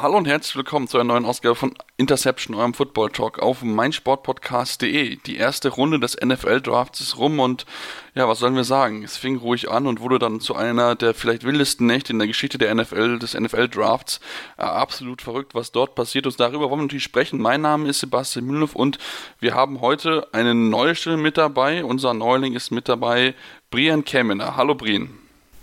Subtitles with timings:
[0.00, 5.16] Hallo und herzlich willkommen zu einer neuen Ausgabe von Interception, eurem Football Talk auf meinsportpodcast.de.
[5.26, 7.66] Die erste Runde des NFL Drafts ist rum und
[8.14, 9.02] ja, was sollen wir sagen?
[9.02, 12.28] Es fing ruhig an und wurde dann zu einer der vielleicht wildesten Nächte in der
[12.28, 14.20] Geschichte der NFL, des NFL Drafts.
[14.56, 16.38] Äh, absolut verrückt, was dort passiert ist.
[16.38, 17.42] Darüber wollen wir natürlich sprechen.
[17.42, 18.98] Mein Name ist Sebastian Mühlenhoff und
[19.40, 21.84] wir haben heute eine neue Stimme mit dabei.
[21.84, 23.34] Unser Neuling ist mit dabei,
[23.72, 24.54] Brian Kemener.
[24.56, 25.10] Hallo Brian.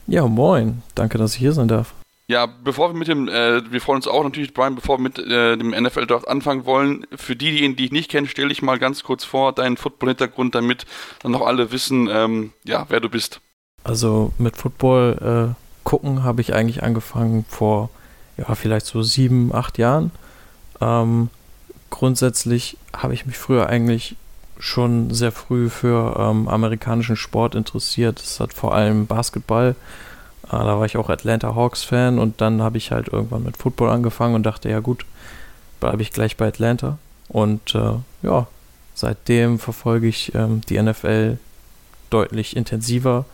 [0.07, 0.83] Ja, moin.
[0.93, 1.93] Danke, dass ich hier sein darf.
[2.27, 5.19] Ja, bevor wir mit dem, äh, wir freuen uns auch natürlich, Brian, bevor wir mit
[5.19, 9.03] äh, dem NFL-Draft anfangen wollen, für diejenigen, die ich nicht kenne, stell dich mal ganz
[9.03, 10.85] kurz vor, deinen Football-Hintergrund, damit
[11.21, 13.41] dann noch alle wissen, ähm, ja, wer du bist.
[13.83, 17.91] Also mit Football äh, gucken habe ich eigentlich angefangen vor,
[18.37, 20.09] ja, vielleicht so sieben, acht Jahren.
[20.81, 21.29] Ähm,
[21.91, 24.15] grundsätzlich habe ich mich früher eigentlich
[24.57, 28.19] schon sehr früh für ähm, amerikanischen Sport interessiert.
[28.19, 30.14] Es hat vor allem Basketball Ah,
[30.51, 34.35] da war ich auch Atlanta Hawks-Fan und dann habe ich halt irgendwann mit Football angefangen
[34.35, 35.05] und dachte, ja gut,
[35.79, 36.97] bleibe ich gleich bei Atlanta.
[37.27, 38.47] Und äh, ja,
[38.93, 41.37] seitdem verfolge ich ähm, die NFL
[42.09, 43.25] deutlich intensiver.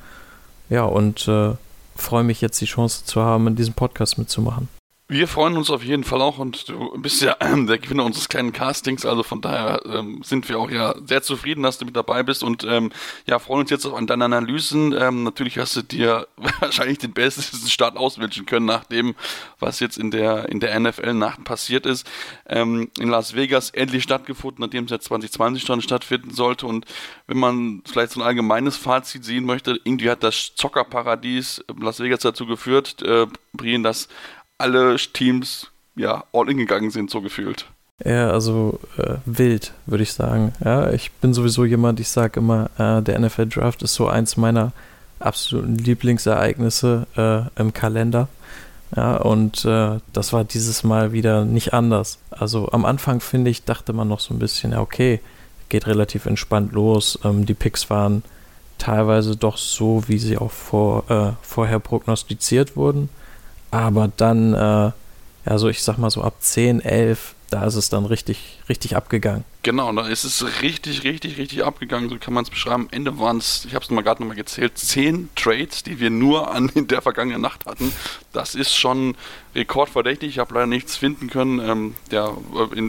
[0.70, 1.52] Ja, und äh,
[1.96, 4.70] freue mich jetzt die Chance zu haben, in diesem Podcast mitzumachen.
[5.12, 8.30] Wir freuen uns auf jeden Fall auch und du bist ja äh, der Gewinner unseres
[8.30, 11.98] kleinen Castings, also von daher ähm, sind wir auch ja sehr zufrieden, dass du mit
[11.98, 12.94] dabei bist und ähm,
[13.26, 14.94] ja, freuen uns jetzt auch an deinen Analysen.
[14.98, 16.30] Ähm, natürlich hast du dir
[16.62, 19.16] wahrscheinlich den besten Start auswünschen können, nach dem,
[19.60, 22.10] was jetzt in der, in der NFL-Nacht passiert ist.
[22.48, 26.86] Ähm, in Las Vegas endlich stattgefunden, nachdem es ja 2020 schon stattfinden sollte und
[27.28, 32.22] wenn man vielleicht so ein allgemeines Fazit sehen möchte, irgendwie hat das Zockerparadies Las Vegas
[32.22, 34.08] dazu geführt, äh, Brian, dass
[34.62, 37.66] alle Teams ja all in gegangen sind, so gefühlt.
[38.04, 40.54] Ja, also äh, wild, würde ich sagen.
[40.64, 44.38] Ja, ich bin sowieso jemand, ich sage immer, äh, der NFL Draft ist so eins
[44.38, 44.72] meiner
[45.20, 48.28] absoluten Lieblingsereignisse äh, im Kalender.
[48.96, 52.18] Ja, und äh, das war dieses Mal wieder nicht anders.
[52.32, 55.22] Also am Anfang, finde ich, dachte man noch so ein bisschen, ja, okay,
[55.70, 57.20] geht relativ entspannt los.
[57.24, 58.24] Ähm, die Picks waren
[58.78, 63.10] teilweise doch so, wie sie auch vor, äh, vorher prognostiziert wurden.
[63.72, 64.92] Aber dann, äh,
[65.46, 68.96] ja, so ich sag mal so ab 10, 11, da ist es dann richtig, richtig
[68.96, 69.44] abgegangen.
[69.64, 72.84] Genau, da ist es richtig, richtig, richtig abgegangen, so kann man es beschreiben.
[72.84, 76.10] Am Ende waren es, ich habe es mal gerade nochmal gezählt, zehn Trades, die wir
[76.10, 77.94] nur an der vergangenen Nacht hatten.
[78.32, 79.16] Das ist schon
[79.54, 80.30] rekordverdächtig.
[80.30, 81.96] Ich habe leider nichts finden können, ähm,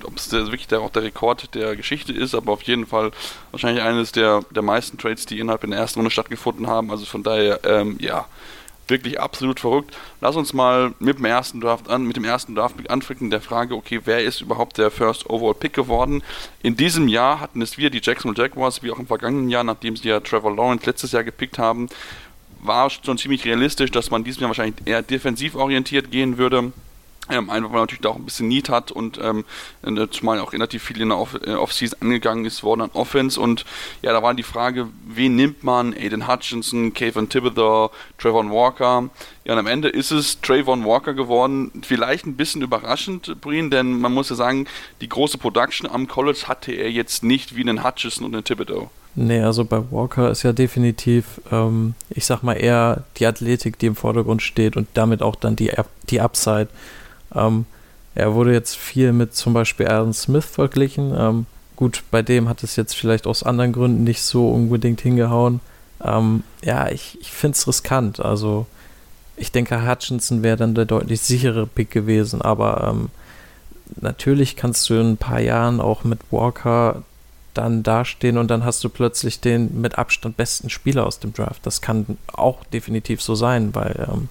[0.04, 3.10] ob es wirklich der, auch der Rekord der Geschichte ist, aber auf jeden Fall
[3.50, 6.92] wahrscheinlich eines der, der meisten Trades, die innerhalb in der ersten Runde stattgefunden haben.
[6.92, 8.26] Also von daher, ähm, ja,
[8.88, 9.96] wirklich absolut verrückt.
[10.20, 13.74] Lass uns mal mit dem ersten Draft an, mit dem ersten Draft anfangen der Frage,
[13.74, 16.22] okay, wer ist überhaupt der First Overall Pick geworden?
[16.62, 19.96] In diesem Jahr hatten es wir, die Jacksonville Jaguars, wie auch im vergangenen Jahr, nachdem
[19.96, 21.88] sie ja Trevor Lawrence letztes Jahr gepickt haben,
[22.60, 26.72] war schon ziemlich realistisch, dass man diesem Jahr wahrscheinlich eher defensiv orientiert gehen würde.
[27.30, 29.44] Ähm, einfach weil man natürlich da auch ein bisschen Need hat und ähm,
[30.10, 33.64] zumal auch relativ viel in der Off äh, Offseason angegangen ist worden an Offense und
[34.02, 35.94] ja, da war die Frage, wen nimmt man?
[35.94, 39.08] Aiden Hutchinson, Kevin Thibodeau, Trayvon Walker.
[39.44, 41.70] Ja, und am Ende ist es Trayvon Walker geworden.
[41.82, 44.66] Vielleicht ein bisschen überraschend, Breen, denn man muss ja sagen,
[45.00, 48.90] die große Production am College hatte er jetzt nicht wie einen Hutchinson und einen Thibodeau.
[49.14, 53.86] Nee, also bei Walker ist ja definitiv, ähm, ich sag mal, eher die Athletik, die
[53.86, 55.70] im Vordergrund steht und damit auch dann die,
[56.08, 56.68] die Upside.
[57.34, 57.66] Ähm,
[58.14, 61.14] er wurde jetzt viel mit zum Beispiel Aaron Smith verglichen.
[61.16, 65.60] Ähm, gut, bei dem hat es jetzt vielleicht aus anderen Gründen nicht so unbedingt hingehauen.
[66.04, 68.20] Ähm, ja, ich, ich finde es riskant.
[68.20, 68.66] Also
[69.36, 73.08] ich denke, Hutchinson wäre dann der deutlich sichere Pick gewesen, aber ähm,
[74.00, 77.02] natürlich kannst du in ein paar Jahren auch mit Walker
[77.54, 81.66] dann dastehen und dann hast du plötzlich den mit Abstand besten Spieler aus dem Draft.
[81.66, 84.28] Das kann auch definitiv so sein, weil ähm,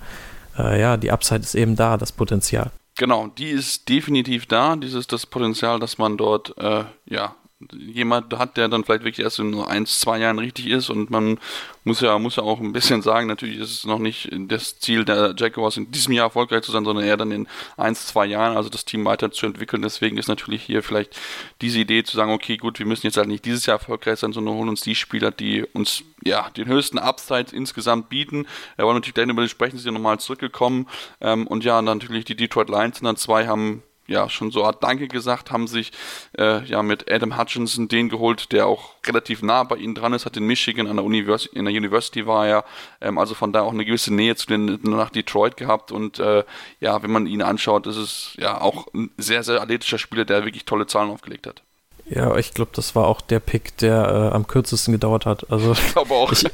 [0.57, 2.71] äh, ja, die Upside ist eben da, das Potenzial.
[2.95, 7.35] Genau, die ist definitiv da, dieses das Potenzial, dass man dort äh, ja
[7.71, 11.09] jemand hat, der dann vielleicht wirklich erst in nur ein, zwei Jahren richtig ist und
[11.09, 11.39] man
[11.83, 15.03] muss ja, muss ja auch ein bisschen sagen, natürlich ist es noch nicht das Ziel
[15.03, 17.47] der Jaguars in diesem Jahr erfolgreich zu sein, sondern eher dann in
[17.77, 19.81] ein, zwei Jahren, also das Team weiterzuentwickeln.
[19.81, 21.17] Deswegen ist natürlich hier vielleicht
[21.61, 24.33] diese Idee zu sagen, okay, gut, wir müssen jetzt halt nicht dieses Jahr erfolgreich sein,
[24.33, 28.45] sondern holen uns die Spieler, die uns ja den höchsten Upside insgesamt bieten.
[28.75, 30.87] Wir wollen natürlich gleich über die sprechen, sie nochmal zurückgekommen.
[31.19, 34.83] Ähm, und ja, natürlich die Detroit Lions in der zwei haben ja schon so Art
[34.83, 35.91] Danke gesagt, haben sich
[36.37, 40.25] äh, ja mit Adam Hutchinson den geholt, der auch relativ nah bei ihnen dran ist,
[40.25, 42.65] hat in Michigan an der, Univers in der University war er,
[42.99, 46.43] ähm, also von da auch eine gewisse Nähe zu den nach Detroit gehabt und äh,
[46.79, 50.45] ja, wenn man ihn anschaut, ist es ja auch ein sehr, sehr athletischer Spieler, der
[50.45, 51.63] wirklich tolle Zahlen aufgelegt hat.
[52.09, 55.49] Ja, ich glaube, das war auch der Pick, der äh, am kürzesten gedauert hat.
[55.49, 56.31] Also ich glaube auch.
[56.33, 56.45] Ich,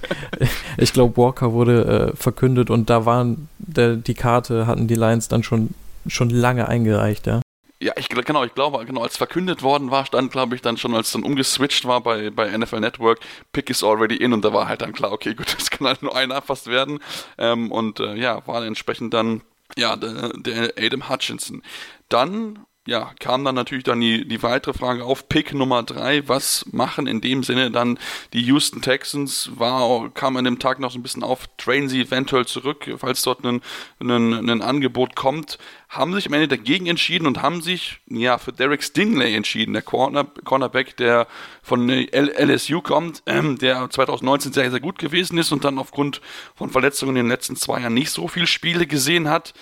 [0.77, 5.29] ich glaube, Walker wurde äh, verkündet und da waren der, die Karte hatten die Lions
[5.29, 5.73] dann schon
[6.09, 7.41] schon lange eingereicht, ja.
[7.79, 10.95] Ja, ich genau, ich glaube, genau, als verkündet worden war, stand, glaube ich, dann schon,
[10.95, 13.19] als dann umgeswitcht war bei, bei NFL Network,
[13.51, 16.01] Pick is already in und da war halt dann klar, okay, gut, das kann halt
[16.01, 16.99] nur einer erfasst werden.
[17.37, 19.41] Ähm, und äh, ja, war entsprechend dann
[19.75, 21.61] ja, der, der Adam Hutchinson.
[22.09, 26.65] Dann ja, kam dann natürlich dann die, die weitere Frage auf, Pick Nummer drei, was
[26.71, 27.99] machen in dem Sinne dann
[28.31, 31.99] die Houston Texans, war, kam an dem Tag noch so ein bisschen auf, trainen sie
[31.99, 33.61] eventuell zurück, falls dort ein,
[33.99, 35.57] ein, ein Angebot kommt,
[35.89, 39.81] haben sich am Ende dagegen entschieden und haben sich, ja, für Derek Stingley entschieden, der
[39.81, 41.27] Corner, Cornerback, der
[41.61, 46.21] von LSU kommt, ähm, der 2019 sehr, sehr gut gewesen ist und dann aufgrund
[46.55, 49.53] von Verletzungen in den letzten zwei Jahren nicht so viele Spiele gesehen hat,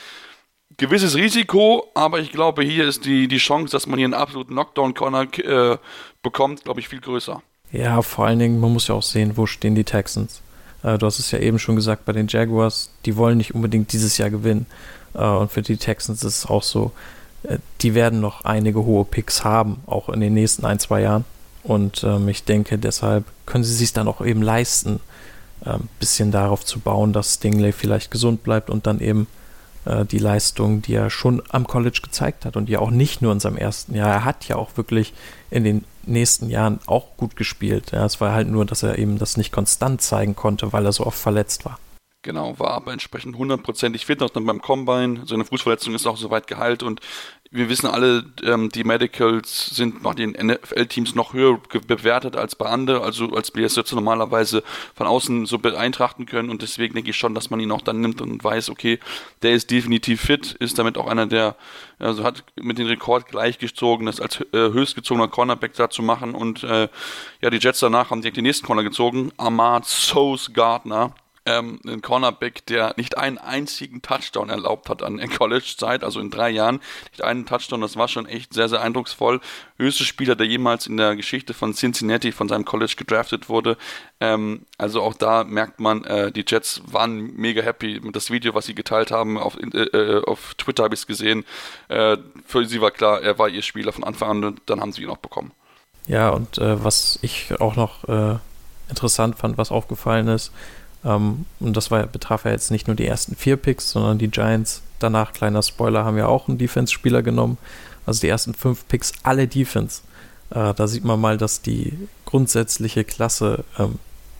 [0.78, 4.54] gewisses Risiko, aber ich glaube, hier ist die, die Chance, dass man hier einen absoluten
[4.54, 5.78] Knockdown-Corner äh,
[6.22, 7.42] bekommt, glaube ich, viel größer.
[7.72, 10.42] Ja, vor allen Dingen, man muss ja auch sehen, wo stehen die Texans.
[10.84, 13.92] Äh, du hast es ja eben schon gesagt, bei den Jaguars, die wollen nicht unbedingt
[13.94, 14.66] dieses Jahr gewinnen.
[15.14, 16.92] Äh, und für die Texans ist es auch so,
[17.44, 21.26] äh, die werden noch einige hohe Picks haben, auch in den nächsten ein, zwei Jahren.
[21.64, 25.00] Und ähm, ich denke, deshalb können sie sich dann auch eben leisten,
[25.62, 29.28] ein ähm, bisschen darauf zu bauen, dass Stingley vielleicht gesund bleibt und dann eben
[29.86, 33.32] äh, die Leistung, die er schon am College gezeigt hat und ja auch nicht nur
[33.32, 34.10] in seinem ersten Jahr.
[34.10, 35.14] Er hat ja auch wirklich
[35.50, 37.92] in den nächsten Jahren auch gut gespielt.
[37.92, 40.92] Ja, es war halt nur, dass er eben das nicht konstant zeigen konnte, weil er
[40.92, 41.80] so oft verletzt war.
[42.26, 45.28] Genau, war aber entsprechend hundertprozentig fit, auch dann beim Combine.
[45.28, 47.00] Seine Fußverletzung ist auch soweit geheilt und
[47.52, 52.66] wir wissen alle, ähm, die Medicals sind bei den NFL-Teams noch höher bewertet als bei
[52.66, 54.64] anderen, also als wir es jetzt normalerweise
[54.96, 58.02] von außen so beeintrachten können und deswegen denke ich schon, dass man ihn auch dann
[58.02, 58.98] nimmt und weiß, okay,
[59.44, 61.56] der ist definitiv fit, ist damit auch einer, der
[62.00, 66.64] also hat mit dem Rekord gleichgezogen, das als äh, höchstgezogener Cornerback da zu machen und
[66.64, 66.90] äh,
[67.42, 71.14] ja, die Jets danach haben direkt den nächsten Corner gezogen, Ahmad Sose Gardner,
[71.46, 76.32] ähm, ein Cornerback, der nicht einen einzigen Touchdown erlaubt hat an der College-Zeit, also in
[76.32, 76.82] drei Jahren,
[77.12, 79.40] nicht einen Touchdown, das war schon echt sehr, sehr eindrucksvoll.
[79.78, 83.78] Höchste Spieler, der jemals in der Geschichte von Cincinnati von seinem College gedraftet wurde.
[84.20, 88.56] Ähm, also auch da merkt man, äh, die Jets waren mega happy mit das Video,
[88.56, 89.38] was sie geteilt haben.
[89.38, 91.46] Auf, äh, äh auf Twitter habe ich es gesehen.
[91.90, 94.92] Äh, für sie war klar, er war ihr Spieler von Anfang an und dann haben
[94.92, 95.52] sie ihn auch bekommen.
[96.08, 98.38] Ja, und äh, was ich auch noch äh,
[98.90, 100.52] interessant fand, was aufgefallen ist,
[101.06, 104.30] ähm, und das war, betraf ja jetzt nicht nur die ersten vier Picks, sondern die
[104.30, 107.58] Giants danach, kleiner Spoiler, haben ja auch einen Defense-Spieler genommen.
[108.06, 110.02] Also die ersten fünf Picks, alle Defense.
[110.50, 111.94] Äh, da sieht man mal, dass die
[112.26, 114.00] grundsätzliche Klasse ähm,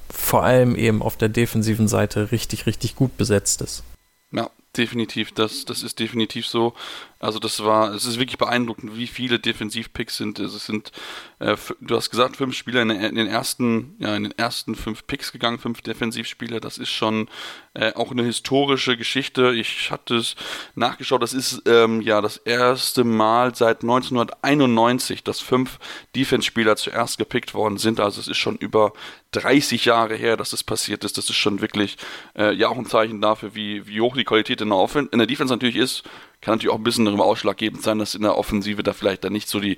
[0.10, 3.84] vor allem eben auf der defensiven Seite richtig, richtig gut besetzt ist.
[4.32, 5.32] Ja, definitiv.
[5.32, 6.74] Das, das ist definitiv so.
[7.20, 10.40] Also das war, es ist wirklich beeindruckend, wie viele Defensivpicks sind.
[10.40, 10.92] Also es sind,
[11.40, 15.08] äh, du hast gesagt, fünf Spieler in, in, den ersten, ja, in den ersten fünf
[15.08, 16.60] Picks gegangen, fünf Defensivspieler.
[16.60, 17.30] Das ist schon
[17.74, 19.54] äh, auch eine historische Geschichte.
[19.54, 20.36] Ich hatte es
[20.76, 21.24] nachgeschaut.
[21.24, 25.80] Das ist ähm, ja das erste Mal seit 1991, dass fünf
[26.16, 28.00] Defense-Spieler zuerst gepickt worden sind.
[28.02, 28.92] Also es ist schon über
[29.32, 31.18] 30 Jahre her, dass das passiert ist.
[31.18, 31.98] Das ist schon wirklich
[32.38, 35.18] äh, ja auch ein Zeichen dafür, wie, wie hoch die Qualität in der, Offen in
[35.18, 36.04] der Defense natürlich ist.
[36.46, 39.34] Kann natürlich auch ein bisschen darüber ausschlaggebend sein, dass in der Offensive da vielleicht dann
[39.34, 39.78] nicht so die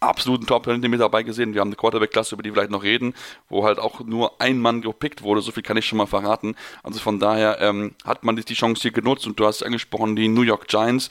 [0.00, 1.54] absoluten Top-Talente mit dabei gesehen.
[1.54, 3.14] Wir haben eine Quarterback-Klasse, über die wir vielleicht noch reden,
[3.48, 5.42] wo halt auch nur ein Mann gepickt wurde.
[5.42, 6.56] So viel kann ich schon mal verraten.
[6.82, 10.26] Also von daher ähm, hat man die Chance hier genutzt und du hast angesprochen, die
[10.26, 11.08] New York Giants.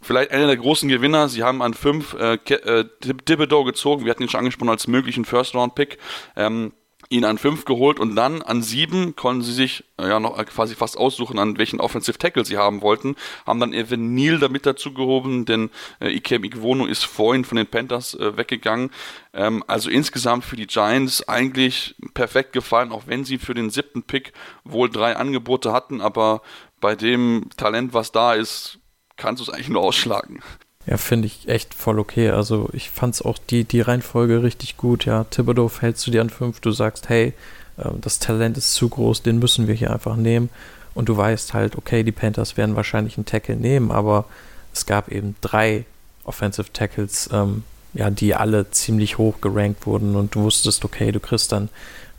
[0.00, 1.28] Vielleicht einer der großen Gewinner.
[1.28, 2.84] Sie haben an fünf äh, äh,
[3.24, 4.04] Thibodeau gezogen.
[4.04, 5.98] Wir hatten ihn schon angesprochen als möglichen First-Round-Pick.
[6.36, 6.72] Ähm,
[7.10, 10.96] ihn an 5 geholt und dann an 7 konnten sie sich ja noch quasi fast
[10.96, 13.16] aussuchen, an welchen Offensive Tackle sie haben wollten.
[13.46, 17.66] Haben dann Evan Neal damit dazu gehoben, denn äh, Ikem Igwono ist vorhin von den
[17.66, 18.90] Panthers äh, weggegangen.
[19.32, 24.02] Ähm, also insgesamt für die Giants eigentlich perfekt gefallen, auch wenn sie für den siebten
[24.02, 24.32] Pick
[24.64, 26.42] wohl drei Angebote hatten, aber
[26.80, 28.78] bei dem Talent, was da ist,
[29.16, 30.42] kannst du es eigentlich nur ausschlagen.
[30.88, 32.30] Ja, finde ich echt voll okay.
[32.30, 35.04] Also ich fand es auch die, die Reihenfolge richtig gut.
[35.04, 37.34] Ja, Thibodeau fällst du dir an fünf, du sagst, hey,
[37.76, 40.48] äh, das Talent ist zu groß, den müssen wir hier einfach nehmen.
[40.94, 44.24] Und du weißt halt, okay, die Panthers werden wahrscheinlich einen Tackle nehmen, aber
[44.72, 45.84] es gab eben drei
[46.24, 51.20] Offensive Tackles, ähm, ja, die alle ziemlich hoch gerankt wurden und du wusstest, okay, du
[51.20, 51.68] kriegst dann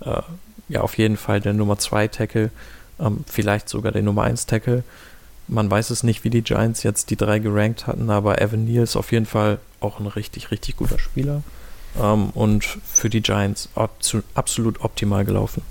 [0.01, 0.21] äh,
[0.67, 2.51] ja auf jeden Fall den Nummer 2 Tackle,
[2.99, 4.83] ähm, vielleicht sogar den Nummer 1 Tackle.
[5.49, 8.83] Man weiß es nicht, wie die Giants jetzt die drei gerankt hatten, aber Evan Neal
[8.83, 11.43] ist auf jeden Fall auch ein richtig, richtig guter Spieler.
[11.99, 15.63] Ähm, und für die Giants absolut optimal gelaufen.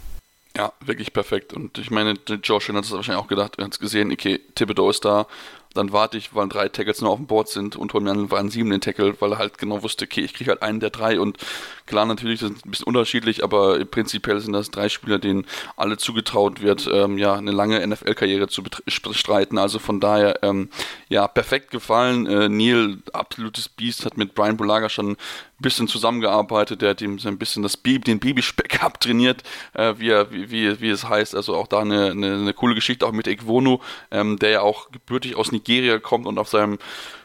[0.57, 1.53] Ja, wirklich perfekt.
[1.53, 4.91] Und ich meine, Josh hat es wahrscheinlich auch gedacht, er hat es gesehen, okay, Thibodeau
[4.91, 5.27] ist da
[5.75, 8.31] dann warte ich, weil drei Tackles nur auf dem Board sind und hol mir dann
[8.33, 11.21] einen siebenden Tackle, weil er halt genau wusste, okay, ich kriege halt einen der drei
[11.21, 11.39] und
[11.87, 15.47] klar, natürlich, das ist ein bisschen unterschiedlich, aber prinzipiell sind das drei Spieler, denen
[15.77, 20.71] alle zugetraut wird, ähm, ja, eine lange NFL-Karriere zu bestreiten, also von daher, ähm,
[21.09, 25.17] ja, perfekt gefallen, äh, Neil, absolutes Biest, hat mit Brian Bulaga schon
[25.61, 29.43] bisschen zusammengearbeitet, der hat ihm so ein bisschen das Baby, den Babyspeck abtrainiert,
[29.75, 33.07] äh, wie, wie, wie, wie es heißt, also auch da eine, eine, eine coole Geschichte,
[33.07, 36.79] auch mit Ekwono, ähm, der ja auch gebürtig aus Nigeria Nigeria kommt und auf seinem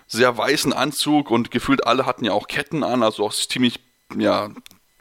[0.07, 3.79] sehr weißen Anzug und gefühlt alle hatten ja auch Ketten an, also auch ziemlich,
[4.17, 4.49] ja,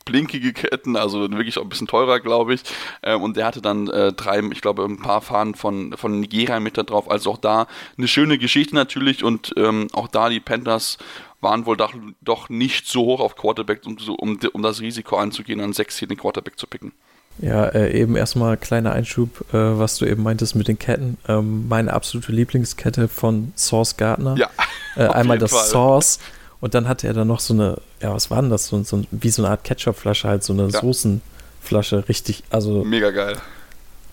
[0.04, 2.62] blinkige Ketten, also wirklich auch ein bisschen teurer, glaube ich.
[3.04, 6.58] Ähm, und der hatte dann äh, drei, ich glaube, ein paar Fahnen von, von Nigeria
[6.58, 7.08] mit da drauf.
[7.08, 10.98] Also auch da eine schöne Geschichte natürlich und ähm, auch da die Panthers
[11.42, 15.60] waren wohl doch, doch nicht so hoch auf Quarterback, um, um, um das Risiko anzugehen,
[15.60, 16.92] an sechs hier den Quarterback zu picken.
[17.38, 21.16] Ja, äh, eben erstmal kleiner Einschub, äh, was du eben meintest mit den Ketten.
[21.28, 24.36] Ähm, meine absolute Lieblingskette von Source Gardner.
[24.36, 24.48] Ja.
[24.96, 25.64] Äh, einmal das Fall.
[25.64, 26.18] Source
[26.62, 28.68] und dann hatte er dann noch so eine, ja, was war denn das?
[28.68, 30.80] So, so wie so eine Art Ketchupflasche, halt so eine ja.
[30.80, 32.84] Soßenflasche, richtig, also.
[32.84, 33.36] Mega geil.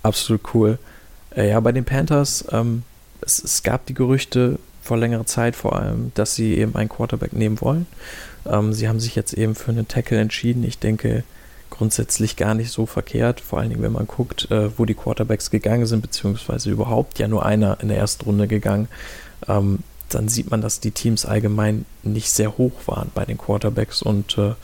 [0.01, 0.79] Absolut cool.
[1.35, 2.81] Äh, ja, bei den Panthers, ähm,
[3.21, 4.57] es, es, gab die Gerüchte
[4.89, 7.85] vor längerer Zeit vor allem, dass sie eben einen Quarterback nehmen wollen.
[8.47, 10.63] Ähm, sie haben sich jetzt eben für einen Tackle entschieden.
[10.63, 11.23] Ich denke,
[11.69, 15.51] grundsätzlich gar nicht so verkehrt, vor allen Dingen, wenn man guckt, äh, wo die Quarterbacks
[15.51, 18.87] gegangen sind, beziehungsweise überhaupt ja nur einer in der ersten Runde gegangen.
[19.47, 19.79] Ähm,
[20.09, 24.39] dann sieht man, dass die Teams allgemein nicht sehr hoch waren bei den Quarterbacks und
[24.39, 24.55] äh,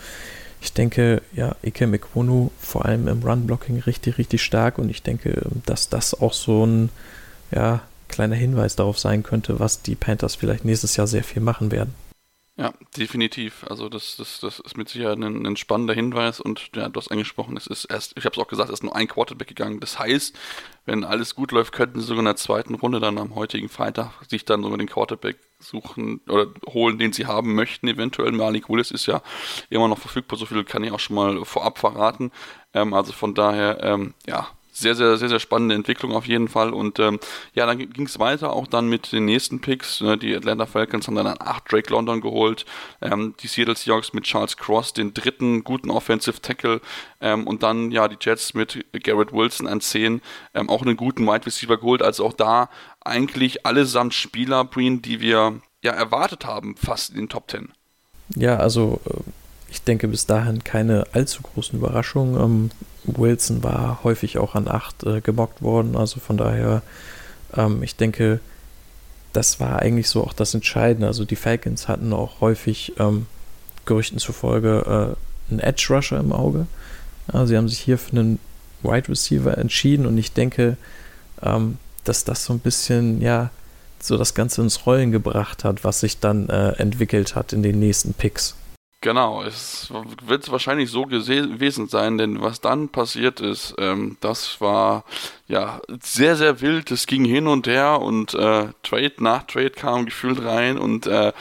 [0.59, 5.43] ich denke, ja, Ike Mekwonu vor allem im Run-Blocking richtig, richtig stark und ich denke,
[5.67, 6.89] dass das auch so ein
[7.51, 11.71] ja, kleiner Hinweis darauf sein könnte, was die Panthers vielleicht nächstes Jahr sehr viel machen
[11.71, 11.93] werden.
[12.57, 13.65] Ja, definitiv.
[13.69, 17.11] Also das, das, das ist mit Sicherheit ein, ein spannender Hinweis und ja, du hast
[17.11, 19.81] angesprochen, es ist erst, ich habe es auch gesagt, es ist nur ein Quarterback gegangen.
[19.81, 20.33] Das heißt,
[20.85, 24.11] wenn alles gut läuft, könnten sie sogar in der zweiten Runde dann am heutigen Freitag
[24.29, 27.89] sich dann sogar den Quarterback suchen oder holen, den sie haben möchten.
[27.89, 29.21] Eventuell Malik Willis ist ja
[29.69, 32.31] immer noch verfügbar, so viel kann ich auch schon mal vorab verraten.
[32.73, 36.73] Ähm, also von daher, ähm, ja, sehr, sehr, sehr, sehr spannende Entwicklung auf jeden Fall.
[36.73, 37.19] Und ähm,
[37.53, 40.01] ja, dann ging es weiter auch dann mit den nächsten Picks.
[40.01, 40.17] Ne?
[40.17, 42.65] Die Atlanta Falcons haben dann an 8 Drake London geholt.
[43.01, 46.81] Ähm, die Seattle Seahawks mit Charles Cross, den dritten guten Offensive Tackle.
[47.21, 50.21] Ähm, und dann ja die Jets mit Garrett Wilson an 10
[50.53, 52.01] ähm, auch einen guten Wide Receiver geholt.
[52.01, 57.29] Also auch da eigentlich allesamt Spieler, Breen, die wir ja erwartet haben, fast in den
[57.29, 57.69] Top 10.
[58.35, 59.19] Ja, also äh,
[59.69, 62.71] ich denke bis dahin keine allzu großen Überraschungen.
[63.05, 66.81] Wilson war häufig auch an 8 äh, gemockt worden, also von daher,
[67.55, 68.39] ähm, ich denke,
[69.33, 71.07] das war eigentlich so auch das Entscheidende.
[71.07, 73.27] Also die Falcons hatten auch häufig ähm,
[73.85, 75.15] Gerüchten zufolge
[75.49, 76.67] äh, einen Edge Rusher im Auge.
[77.33, 78.39] Ja, sie haben sich hier für einen
[78.81, 80.77] Wide Receiver entschieden und ich denke,
[81.41, 83.49] ähm, dass das so ein bisschen, ja,
[83.99, 87.79] so das Ganze ins Rollen gebracht hat, was sich dann äh, entwickelt hat in den
[87.79, 88.55] nächsten Picks.
[89.05, 89.93] Genau, es
[90.23, 95.03] wird wahrscheinlich so gewesen sein, denn was dann passiert ist, ähm, das war
[95.47, 96.89] ja sehr, sehr wild.
[96.89, 100.79] Es ging hin und her und äh, Trade nach Trade kam gefühlt rein.
[100.79, 101.33] Und äh,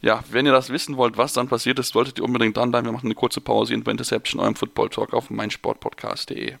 [0.00, 2.86] ja, wenn ihr das wissen wollt, was dann passiert ist, solltet ihr unbedingt dann bleiben.
[2.86, 6.54] Wir machen eine kurze Pause in Interception, eurem Football Talk auf meinsportpodcast.de.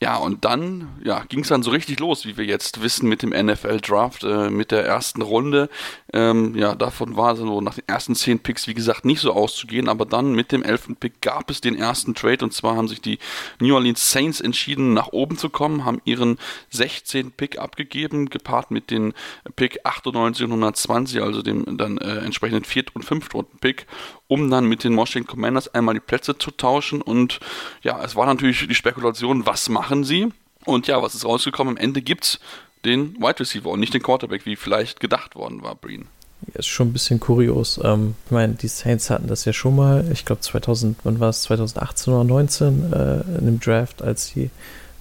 [0.00, 3.22] Ja, und dann ja, ging es dann so richtig los, wie wir jetzt wissen, mit
[3.22, 5.68] dem NFL-Draft, äh, mit der ersten Runde.
[6.12, 9.88] Ähm, ja, davon war so nach den ersten zehn Picks, wie gesagt, nicht so auszugehen,
[9.88, 13.02] aber dann mit dem elften Pick gab es den ersten Trade und zwar haben sich
[13.02, 13.18] die
[13.60, 16.38] New Orleans Saints entschieden, nach oben zu kommen, haben ihren
[16.70, 17.32] 16.
[17.32, 19.12] Pick abgegeben, gepaart mit dem
[19.56, 23.86] Pick 98 und 120, also dem dann äh, entsprechenden vierten und fünften Runden Pick
[24.28, 27.02] um dann mit den Washington Commanders einmal die Plätze zu tauschen.
[27.02, 27.40] Und
[27.82, 30.28] ja, es war natürlich die Spekulation, was machen sie?
[30.64, 31.76] Und ja, was ist rausgekommen?
[31.76, 32.40] Am Ende gibt es
[32.88, 36.06] den Wide Receiver und nicht den Quarterback, wie vielleicht gedacht worden war, Breen.
[36.46, 37.80] Ja, ist schon ein bisschen kurios.
[37.82, 41.30] Ähm, ich meine, die Saints hatten das ja schon mal, ich glaube 2000, wann war
[41.30, 44.50] es, 2018 oder 2019 äh, in dem Draft, als sie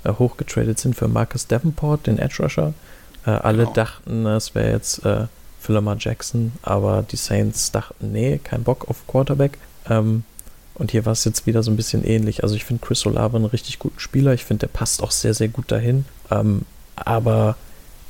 [0.04, 2.74] äh, hochgetradet sind für Marcus Davenport, den Edge Rusher.
[3.26, 3.74] Äh, alle genau.
[3.74, 5.28] dachten, es wäre jetzt äh,
[5.60, 9.58] für Lamar Jackson, aber die Saints dachten, nee, kein Bock auf Quarterback.
[9.90, 10.24] Ähm,
[10.74, 12.44] und hier war es jetzt wieder so ein bisschen ähnlich.
[12.44, 14.34] Also ich finde Chris Olave einen richtig guten Spieler.
[14.34, 16.06] Ich finde, der passt auch sehr, sehr gut dahin.
[16.30, 16.62] Ähm,
[16.96, 17.56] aber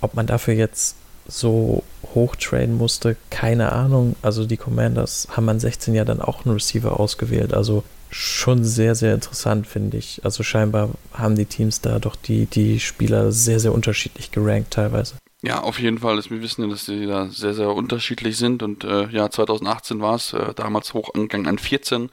[0.02, 0.96] ob man dafür jetzt
[1.28, 1.84] so
[2.16, 4.16] hoch traden musste, keine Ahnung.
[4.22, 7.54] Also die Commanders haben an 16 ja dann auch einen Receiver ausgewählt.
[7.54, 10.22] Also schon sehr, sehr interessant, finde ich.
[10.24, 15.16] Also scheinbar haben die Teams da doch die, die Spieler sehr, sehr unterschiedlich gerankt teilweise.
[15.44, 18.84] Ja, auf jeden Fall wir wissen ja, dass die da sehr, sehr unterschiedlich sind und
[18.84, 22.10] äh, ja, 2018 war es, äh, damals angegangen an 14,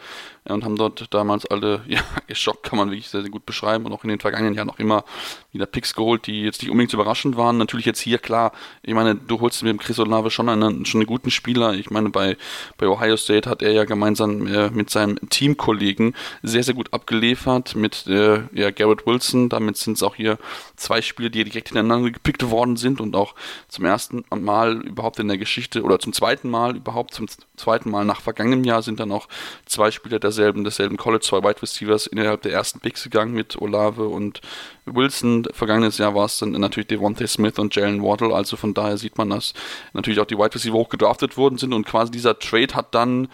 [0.48, 3.92] und haben dort damals alle ja, geschockt, kann man wirklich sehr, sehr gut beschreiben und
[3.92, 5.04] auch in den vergangenen Jahren auch immer
[5.52, 7.56] wieder Picks geholt, die jetzt nicht unbedingt überraschend waren.
[7.58, 11.00] Natürlich jetzt hier klar, ich meine, du holst mit dem Chris Olave schon einen, schon
[11.00, 11.74] einen guten Spieler.
[11.74, 12.36] Ich meine, bei,
[12.76, 17.74] bei Ohio State hat er ja gemeinsam äh, mit seinem Teamkollegen sehr, sehr gut abgeliefert
[17.76, 19.48] mit äh, ja, Garrett Wilson.
[19.48, 20.38] Damit sind es auch hier
[20.76, 23.34] zwei Spiele, die direkt hintereinander gepickt worden sind und auch
[23.68, 28.04] zum ersten Mal überhaupt in der Geschichte oder zum zweiten Mal überhaupt zum zweiten Mal
[28.04, 29.28] nach vergangenem Jahr sind dann auch
[29.66, 34.08] zwei Spieler derselben, desselben College, zwei Wide Receivers innerhalb der ersten Picks gegangen mit Olave
[34.08, 34.40] und
[34.84, 35.46] Wilson.
[35.52, 39.16] Vergangenes Jahr war es dann natürlich Devontae Smith und Jalen Waddle, also von daher sieht
[39.16, 39.54] man, dass
[39.92, 43.28] natürlich auch die Wide Receiver hochgedraftet worden sind und quasi dieser Trade hat dann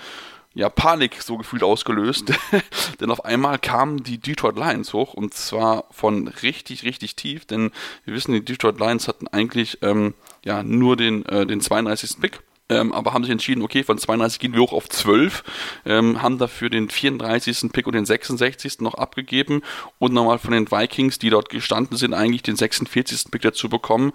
[0.53, 2.33] ja, Panik so gefühlt ausgelöst.
[3.01, 7.71] denn auf einmal kamen die Detroit Lions hoch und zwar von richtig, richtig tief, denn
[8.05, 10.15] wir wissen, die Detroit Lions hatten eigentlich ähm,
[10.45, 12.21] ja nur den, äh, den 32.
[12.21, 12.41] Pick
[12.71, 15.45] ähm, aber haben sich entschieden, okay, von 32 gehen wir hoch auf 12,
[15.85, 17.73] ähm, haben dafür den 34.
[17.73, 18.81] Pick und den 66.
[18.81, 19.63] noch abgegeben
[19.99, 23.31] und nochmal von den Vikings, die dort gestanden sind, eigentlich den 46.
[23.31, 24.13] Pick dazu bekommen.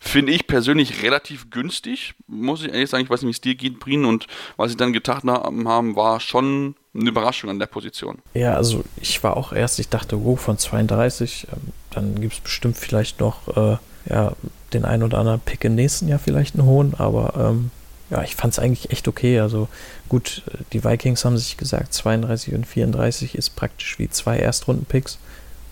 [0.00, 3.04] Finde ich persönlich relativ günstig, muss ich ehrlich sagen.
[3.04, 6.18] Ich weiß nicht, wie es dir geht, Brien, und was sie dann getan haben, war
[6.18, 8.18] schon eine Überraschung an der Position.
[8.34, 12.40] Ja, also ich war auch erst, ich dachte, wow, von 32, ähm, dann gibt es
[12.40, 13.76] bestimmt vielleicht noch äh,
[14.10, 14.32] ja,
[14.72, 17.70] den einen oder anderen Pick im nächsten Jahr vielleicht einen hohen, aber ähm,
[18.12, 19.40] ja, ich fand es eigentlich echt okay.
[19.40, 19.68] Also
[20.10, 20.42] gut,
[20.74, 25.18] die Vikings haben sich gesagt, 32 und 34 ist praktisch wie zwei Erstrunden-Picks.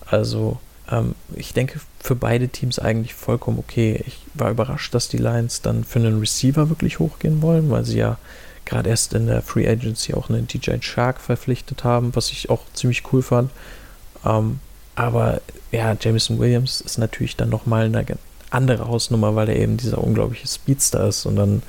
[0.07, 4.03] Also ähm, ich denke für beide Teams eigentlich vollkommen okay.
[4.07, 7.99] Ich war überrascht, dass die Lions dann für einen Receiver wirklich hochgehen wollen, weil sie
[7.99, 8.17] ja
[8.65, 12.63] gerade erst in der Free Agency auch einen DJ Shark verpflichtet haben, was ich auch
[12.73, 13.51] ziemlich cool fand.
[14.25, 14.59] Ähm,
[14.95, 18.03] aber ja, Jameson Williams ist natürlich dann nochmal eine
[18.49, 21.61] andere Hausnummer, weil er eben dieser unglaubliche Speedster ist und dann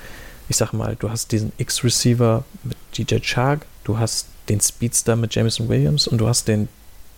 [0.48, 5.34] ich sag mal, du hast diesen X-Receiver mit DJ Chark, du hast den Speedster mit
[5.34, 6.68] Jameson Williams und du hast den,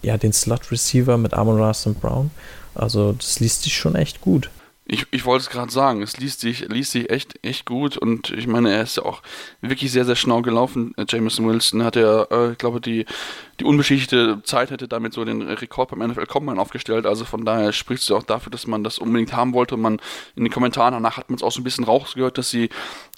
[0.02, 2.30] ja, den Slot-Receiver mit Amon Russell Brown.
[2.74, 4.50] Also das liest sich schon echt gut.
[4.86, 8.30] Ich, ich wollte es gerade sagen, es liest sich, liest sich echt, echt gut und
[8.30, 9.22] ich meine, er ist ja auch
[9.62, 10.94] wirklich sehr, sehr schnell gelaufen.
[11.08, 13.06] Jameson Wilson hat ja, äh, ich glaube, die,
[13.60, 17.06] die unbeschichtete Zeit hätte damit so den Rekord beim NFL Combine aufgestellt.
[17.06, 19.74] Also von daher spricht es ja auch dafür, dass man das unbedingt haben wollte.
[19.74, 20.00] Und man
[20.34, 22.70] in den Kommentaren danach hat man es auch so ein bisschen rausgehört, dass sie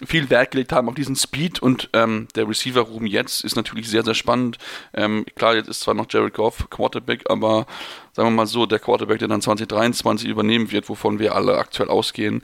[0.05, 4.05] viel Wert gelegt haben auf diesen Speed und ähm, der Receiver-Room jetzt ist natürlich sehr,
[4.05, 4.59] sehr spannend.
[4.93, 7.67] Ähm, klar, jetzt ist zwar noch Jared Goff Quarterback, aber
[8.13, 11.89] sagen wir mal so, der Quarterback, der dann 2023 übernehmen wird, wovon wir alle aktuell
[11.89, 12.43] ausgehen,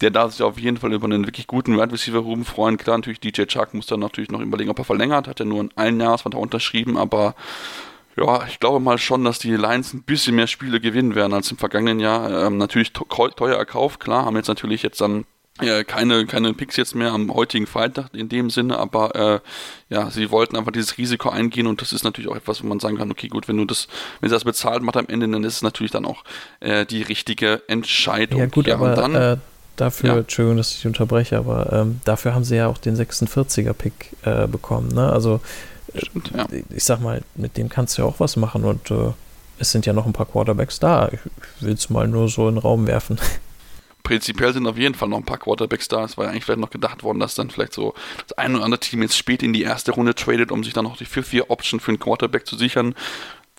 [0.00, 2.76] der darf sich auf jeden Fall über einen wirklich guten Wide Receiver Room freuen.
[2.76, 5.60] Klar, natürlich DJ Chuck muss dann natürlich noch überlegen, ob er verlängert, hat er nur
[5.60, 7.34] einen Einjahresvertrag unterschrieben, aber
[8.16, 11.50] ja, ich glaube mal schon, dass die Lions ein bisschen mehr Spiele gewinnen werden als
[11.50, 12.46] im vergangenen Jahr.
[12.46, 15.24] Ähm, natürlich teuer erkauft, klar, haben jetzt natürlich jetzt dann
[15.62, 20.10] ja, keine, keine Picks jetzt mehr am heutigen Freitag in dem Sinne, aber äh, ja,
[20.10, 22.96] sie wollten einfach dieses Risiko eingehen und das ist natürlich auch etwas, wo man sagen
[22.96, 23.88] kann, okay, gut, wenn du das,
[24.20, 26.24] wenn sie das bezahlt macht am Ende, dann ist es natürlich dann auch
[26.60, 28.40] äh, die richtige Entscheidung.
[28.40, 29.36] Ja gut, ja, aber dann, äh,
[29.80, 30.18] dafür, ja.
[30.18, 34.88] Entschuldigung, dass ich unterbreche, aber ähm, dafür haben sie ja auch den 46er-Pick äh, bekommen,
[34.88, 35.10] ne?
[35.10, 35.40] Also
[35.94, 36.46] Stimmt, ja.
[36.70, 39.12] ich sag mal, mit dem kannst du ja auch was machen und äh,
[39.58, 41.10] es sind ja noch ein paar Quarterbacks da.
[41.12, 41.20] Ich
[41.60, 43.18] will es mal nur so in den Raum werfen.
[44.10, 46.04] prinzipiell sind auf jeden Fall noch ein paar Quarterbacks da.
[46.04, 47.94] Es war ja eigentlich vielleicht noch gedacht worden, dass dann vielleicht so
[48.26, 50.84] das ein oder andere Team jetzt spät in die erste Runde tradet, um sich dann
[50.84, 52.96] noch die 4-4-Option für einen Quarterback zu sichern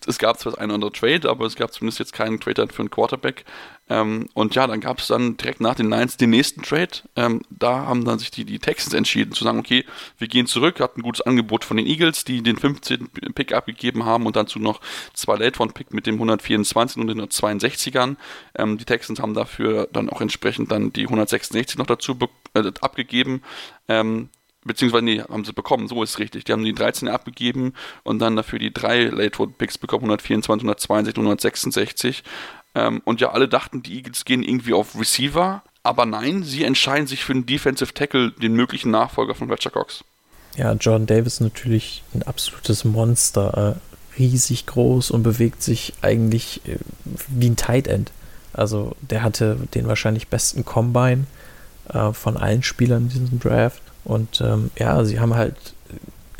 [0.06, 2.68] es gab zwar das eine oder andere Trade, aber es gab zumindest jetzt keinen Trade
[2.68, 3.44] für einen Quarterback.
[3.88, 6.90] Ähm, und ja, dann gab es dann direkt nach den Lions den nächsten Trade.
[7.16, 9.84] Ähm, da haben dann sich die, die Texans entschieden zu sagen, okay,
[10.18, 13.08] wir gehen zurück, hatten ein gutes Angebot von den Eagles, die den 15.
[13.34, 14.80] Pick abgegeben haben und dazu noch
[15.14, 18.16] zwei Late Round Pick mit dem 124 und den 162ern.
[18.56, 22.16] Ähm, die Texans haben dafür dann auch entsprechend dann die 166 noch dazu
[22.54, 23.42] äh, abgegeben.
[23.88, 24.30] Ähm,
[24.64, 26.44] beziehungsweise nee, haben sie bekommen, so ist es richtig.
[26.44, 30.62] Die haben die 13 abgegeben und dann dafür die drei Late Road Picks bekommen, 124,
[30.62, 32.24] 162, 166.
[32.74, 37.06] Ähm, und ja, alle dachten, die Eagles gehen irgendwie auf Receiver, aber nein, sie entscheiden
[37.06, 40.04] sich für einen Defensive Tackle, den möglichen Nachfolger von Fletcher Cox.
[40.56, 46.76] Ja, Jordan Davis natürlich ein absolutes Monster, äh, riesig groß und bewegt sich eigentlich äh,
[47.28, 48.12] wie ein Tight End.
[48.52, 51.26] Also der hatte den wahrscheinlich besten Combine
[51.88, 55.56] äh, von allen Spielern in diesem Draft und ähm, ja, sie haben halt,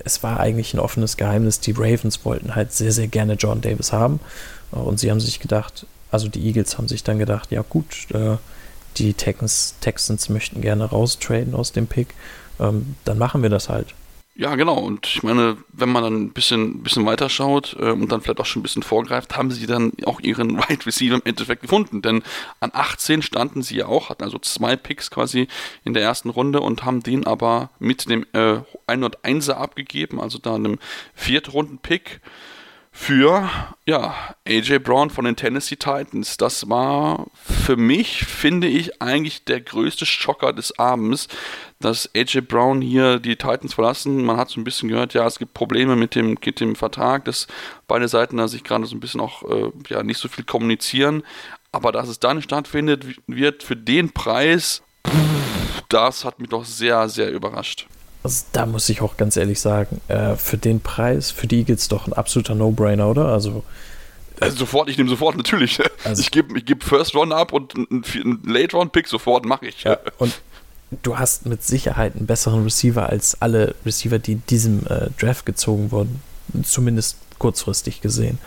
[0.05, 3.93] es war eigentlich ein offenes Geheimnis, die Ravens wollten halt sehr, sehr gerne John Davis
[3.93, 4.21] haben.
[4.73, 8.37] Und sie haben sich gedacht, also die Eagles haben sich dann gedacht, ja gut, äh,
[8.97, 12.15] die Texans, Texans möchten gerne raustraden aus dem Pick,
[12.59, 13.95] ähm, dann machen wir das halt.
[14.35, 14.79] Ja, genau.
[14.79, 18.41] Und ich meine, wenn man dann ein bisschen, bisschen weiter schaut äh, und dann vielleicht
[18.41, 21.61] auch schon ein bisschen vorgreift, haben sie dann auch ihren Wide right Receiver im Endeffekt
[21.61, 22.01] gefunden.
[22.01, 22.23] Denn
[22.59, 25.49] an 18 standen sie ja auch, hatten also zwei Picks quasi
[25.85, 30.55] in der ersten Runde und haben den aber mit dem äh, 101er abgegeben, also da
[30.55, 30.79] einem
[31.15, 32.23] Viertrunden-Pick
[32.95, 33.51] für
[33.87, 34.15] ja,
[34.47, 36.37] AJ Brown von den Tennessee Titans.
[36.37, 41.27] Das war für mich, finde ich, eigentlich der größte Schocker des Abends,
[41.81, 44.23] dass AJ Brown hier die Titans verlassen.
[44.25, 47.25] Man hat so ein bisschen gehört, ja, es gibt Probleme mit dem, mit dem Vertrag,
[47.25, 47.49] dass
[47.89, 51.23] beide Seiten da sich gerade so ein bisschen auch äh, ja, nicht so viel kommunizieren.
[51.73, 54.83] Aber dass es dann stattfindet, wird für den Preis,
[55.89, 57.89] das hat mich doch sehr, sehr überrascht.
[58.23, 61.89] Also da muss ich auch ganz ehrlich sagen, äh, für den Preis, für die Eagles
[61.89, 63.27] doch ein absoluter No-Brainer, oder?
[63.27, 63.65] Also,
[64.41, 65.81] also sofort, ich nehme sofort, natürlich.
[66.05, 69.67] Also ich gebe ich geb First Round ab und einen Late Round Pick sofort mache
[69.67, 69.85] ich.
[69.85, 70.41] Ja, und
[71.03, 75.47] du hast mit Sicherheit einen besseren Receiver als alle Receiver, die in diesem äh, Draft
[75.47, 76.23] gezogen wurden.
[76.65, 78.39] Zumindest kurzfristig gesehen.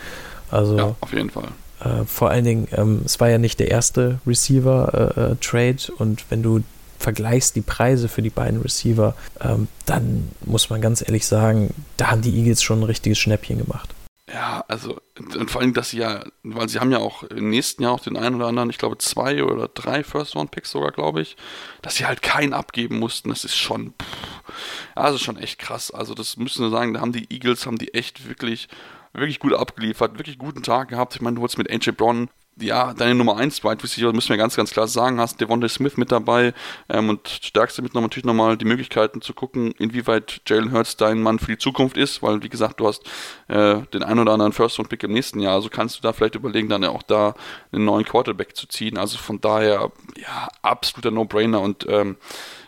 [0.51, 1.47] Also, ja, auf jeden Fall.
[1.79, 6.25] Äh, vor allen Dingen, ähm, es war ja nicht der erste Receiver-Trade äh, äh und
[6.29, 6.61] wenn du
[6.99, 12.11] vergleichst die Preise für die beiden Receiver, ähm, dann muss man ganz ehrlich sagen, da
[12.11, 13.89] haben die Eagles schon ein richtiges Schnäppchen gemacht.
[14.31, 17.83] Ja, also und vor allem, dass sie ja, weil sie haben ja auch im nächsten
[17.83, 21.37] Jahr auch den einen oder anderen, ich glaube zwei oder drei First-Round-Picks sogar, glaube ich,
[21.83, 25.91] dass sie halt keinen abgeben mussten, das ist schon, pff, ja, schon echt krass.
[25.91, 28.67] Also das müssen wir sagen, da haben die Eagles, haben die echt wirklich,
[29.13, 31.15] wirklich gut abgeliefert, wirklich guten Tag gehabt.
[31.15, 34.37] Ich meine, du holst mit AJ Brown ja, deine Nummer 1 Wide Receiver, müssen wir
[34.37, 36.53] ganz, ganz klar sagen, hast Devontae Smith mit dabei
[36.87, 41.21] ähm, und stärkst damit noch, natürlich nochmal die Möglichkeiten zu gucken, inwieweit Jalen Hurts dein
[41.21, 43.03] Mann für die Zukunft ist, weil, wie gesagt, du hast
[43.49, 46.69] äh, den ein oder anderen First-Round-Pick im nächsten Jahr, also kannst du da vielleicht überlegen,
[46.69, 47.35] dann ja auch da
[47.73, 51.59] einen neuen Quarterback zu ziehen, also von daher, ja, absoluter No-Brainer.
[51.59, 52.15] Und ähm,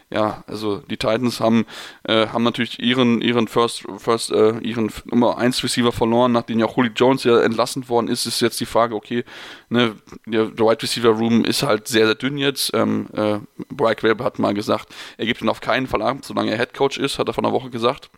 [0.09, 1.65] ja, also die Titans haben,
[2.03, 6.65] äh, haben natürlich ihren, ihren First, First, äh, ihren Nummer 1 Receiver verloren, nachdem ja
[6.65, 9.25] auch Julio Jones ja entlassen worden ist, ist jetzt die Frage, okay,
[9.67, 12.71] ne, der, Wide Receiver Room ist halt sehr, sehr dünn jetzt.
[12.73, 13.39] Ähm, äh,
[13.69, 16.73] Brian Weber hat mal gesagt, er gibt ihn auf keinen Fall ab, solange er Head
[16.73, 18.09] Coach ist, hat er vor einer Woche gesagt.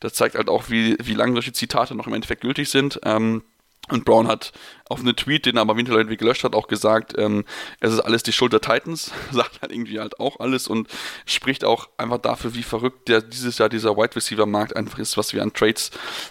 [0.00, 3.00] Das zeigt halt auch, wie, wie lange solche Zitate noch im Endeffekt gültig sind.
[3.04, 3.42] Ähm,
[3.88, 4.52] und Brown hat
[4.88, 7.44] auf einen Tweet, den er aber Winter irgendwie gelöscht hat, auch gesagt, ähm,
[7.80, 10.88] es ist alles die Schuld der Titans, sagt halt irgendwie halt auch alles und
[11.26, 15.16] spricht auch einfach dafür, wie verrückt der dieses Jahr dieser Wide Receiver Markt einfach ist,
[15.16, 15.90] was wir an Trades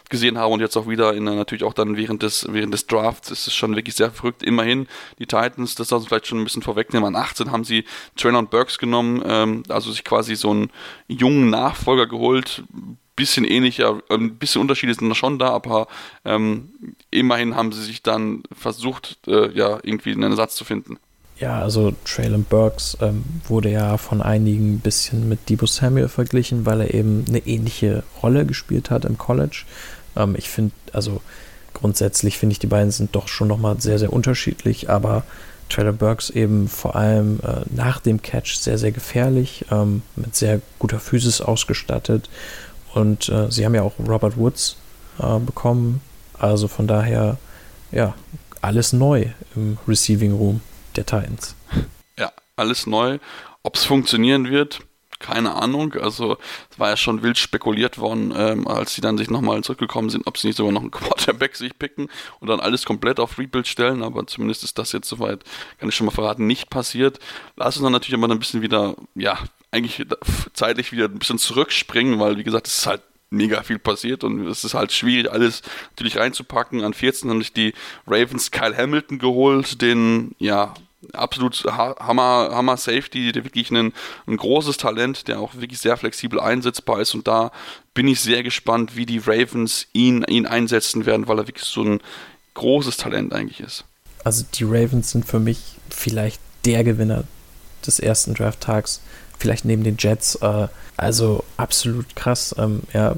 [0.10, 3.32] gesehen haben und jetzt auch wieder in natürlich auch dann während des während des Drafts
[3.32, 4.44] ist es schon wirklich sehr verrückt.
[4.44, 4.88] Immerhin
[5.20, 7.16] die Titans, das soll vielleicht schon ein bisschen vorwegnehmen.
[7.16, 7.84] An 18 haben sie
[8.16, 10.72] Traylon Burks genommen, ähm, also sich quasi so einen
[11.08, 12.64] jungen Nachfolger geholt,
[13.16, 15.88] bisschen ähnlicher, ein bisschen Unterschiede sind schon da, aber
[16.26, 16.70] ähm,
[17.10, 20.98] immerhin haben sie sich dann versucht, äh, ja, irgendwie einen Ersatz zu finden.
[21.38, 26.68] Ja, also Traylon Burks ähm, wurde ja von einigen ein bisschen mit Debo Samuel verglichen,
[26.68, 29.64] weil er eben eine ähnliche Rolle gespielt hat im College.
[30.16, 31.22] Ähm, ich finde, also
[31.74, 35.24] grundsätzlich finde ich, die beiden sind doch schon nochmal sehr, sehr unterschiedlich, aber
[35.68, 40.62] Traylon Burks eben vor allem äh, nach dem Catch sehr, sehr gefährlich, ähm, mit sehr
[40.78, 42.30] guter Physis ausgestattet
[42.94, 44.78] und äh, sie haben ja auch Robert Woods
[45.20, 46.02] äh, bekommen.
[46.38, 47.38] Also von daher,
[47.92, 48.16] ja,
[48.62, 50.62] alles neu im Receiving Room
[50.96, 51.56] der Titans.
[52.18, 53.20] Ja, alles neu.
[53.64, 54.82] Ob es funktionieren wird,
[55.22, 55.94] keine Ahnung.
[55.94, 56.38] Also
[56.70, 60.28] es war ja schon wild spekuliert worden, ähm, als sie dann sich nochmal zurückgekommen sind,
[60.28, 63.68] ob sie nicht sogar noch einen Quarterback sich picken und dann alles komplett auf Rebuild
[63.68, 64.04] stellen.
[64.04, 65.44] Aber zumindest ist das jetzt soweit,
[65.80, 67.20] kann ich schon mal verraten, nicht passiert.
[67.56, 69.38] Lass uns dann natürlich immer ein bisschen wieder, ja,
[69.72, 70.06] eigentlich
[70.54, 74.46] zeitlich wieder ein bisschen zurückspringen, weil wie gesagt, es ist halt mega viel passiert und
[74.48, 76.84] es ist halt schwierig, alles natürlich reinzupacken.
[76.84, 77.74] An 14 haben sich die
[78.06, 80.74] Ravens Kyle Hamilton geholt, den, ja,
[81.14, 83.94] absolut Hammer, Hammer Safety, der wirklich ein,
[84.28, 87.52] ein großes Talent, der auch wirklich sehr flexibel einsetzbar ist und da
[87.94, 91.84] bin ich sehr gespannt, wie die Ravens ihn, ihn einsetzen werden, weil er wirklich so
[91.84, 92.00] ein
[92.54, 93.86] großes Talent eigentlich ist.
[94.24, 95.60] Also die Ravens sind für mich
[95.90, 97.24] vielleicht der Gewinner
[97.86, 99.02] des ersten Draft-Tags
[99.42, 100.36] vielleicht neben den Jets.
[100.36, 102.56] Äh, also absolut krass.
[102.58, 103.16] Ähm, ja,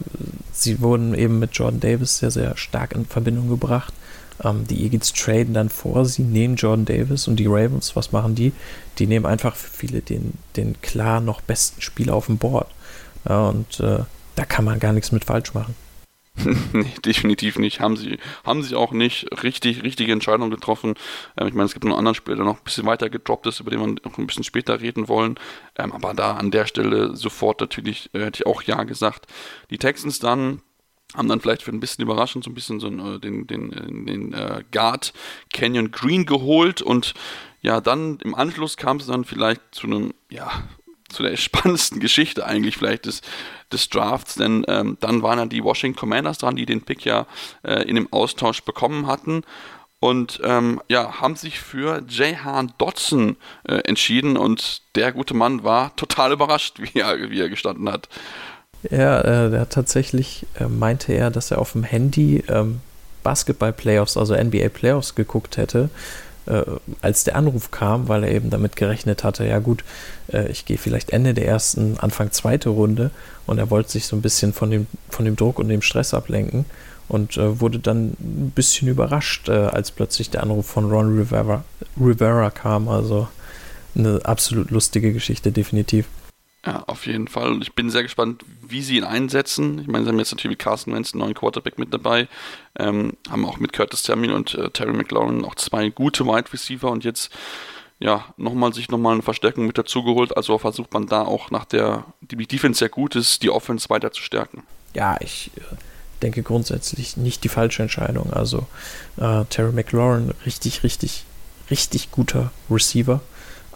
[0.51, 3.93] sie wurden eben mit Jordan Davis sehr, sehr stark in Verbindung gebracht.
[4.43, 8.35] Ähm, die Eagles traden dann vor, sie nehmen Jordan Davis und die Ravens, was machen
[8.35, 8.51] die?
[8.99, 12.67] Die nehmen einfach für viele den, den klar noch besten Spieler auf dem Board.
[13.27, 13.99] Ja, und äh,
[14.35, 15.75] da kann man gar nichts mit falsch machen.
[16.73, 17.79] nee, definitiv nicht.
[17.79, 20.95] Haben sie, haben sie auch nicht richtig, richtige Entscheidungen getroffen.
[21.37, 23.45] Ähm, ich meine, es gibt noch einen anderen Spieler, der noch ein bisschen weiter gedroppt
[23.47, 25.39] ist, über den wir noch ein bisschen später reden wollen.
[25.77, 29.27] Ähm, aber da an der Stelle sofort natürlich, äh, hätte ich auch Ja gesagt.
[29.69, 30.61] Die Texans dann
[31.15, 33.73] haben dann vielleicht für ein bisschen überraschend so ein bisschen so einen, äh, den, den,
[33.73, 35.13] äh, den äh, Guard
[35.52, 37.13] Canyon Green geholt und
[37.62, 40.52] ja, dann im Anschluss kam es dann vielleicht zu einem, ja,
[41.10, 43.21] zu der spannendsten Geschichte eigentlich vielleicht des,
[43.71, 47.26] des Drafts, denn ähm, dann waren ja die Washington Commanders dran, die den Pick ja
[47.63, 49.43] äh, in dem Austausch bekommen hatten
[50.04, 55.95] und ähm, ja, haben sich für Jahan Dodson äh, entschieden und der gute Mann war
[55.95, 58.10] total überrascht, wie er, wie er gestanden hat.
[58.89, 62.81] Ja, äh, der tatsächlich äh, meinte er, dass er auf dem Handy ähm,
[63.23, 65.89] Basketball-Playoffs, also NBA-Playoffs geguckt hätte,
[66.45, 66.63] äh,
[67.01, 69.83] als der Anruf kam, weil er eben damit gerechnet hatte, ja gut,
[70.31, 73.11] äh, ich gehe vielleicht Ende der ersten, Anfang zweite Runde
[73.45, 76.13] und er wollte sich so ein bisschen von dem, von dem Druck und dem Stress
[76.13, 76.65] ablenken
[77.07, 81.63] und äh, wurde dann ein bisschen überrascht, äh, als plötzlich der Anruf von Ron Rivera,
[81.99, 82.89] Rivera kam.
[82.89, 83.27] Also
[83.95, 86.07] eine absolut lustige Geschichte, definitiv.
[86.65, 87.62] Ja, auf jeden Fall.
[87.62, 89.80] Ich bin sehr gespannt, wie sie ihn einsetzen.
[89.80, 92.30] Ich meine, sie haben jetzt natürlich mit Carson Wentz einen neuen Quarterback mit dabei,
[92.80, 96.89] ähm, haben auch mit Curtis Samuel und äh, Terry McLaurin auch zwei gute Wide Receiver
[96.89, 97.32] und jetzt
[97.99, 100.36] ja, nochmal sich nochmal eine Verstärkung mit dazugeholt.
[100.36, 104.12] Also versucht man da auch nach der, die Defense sehr gut ist, die Offense weiter
[104.12, 104.63] zu stärken.
[104.93, 105.76] Ja, ich äh,
[106.21, 108.32] denke grundsätzlich nicht die falsche Entscheidung.
[108.32, 108.67] Also
[109.17, 111.26] äh, Terry McLaurin, richtig, richtig,
[111.69, 113.21] richtig guter Receiver.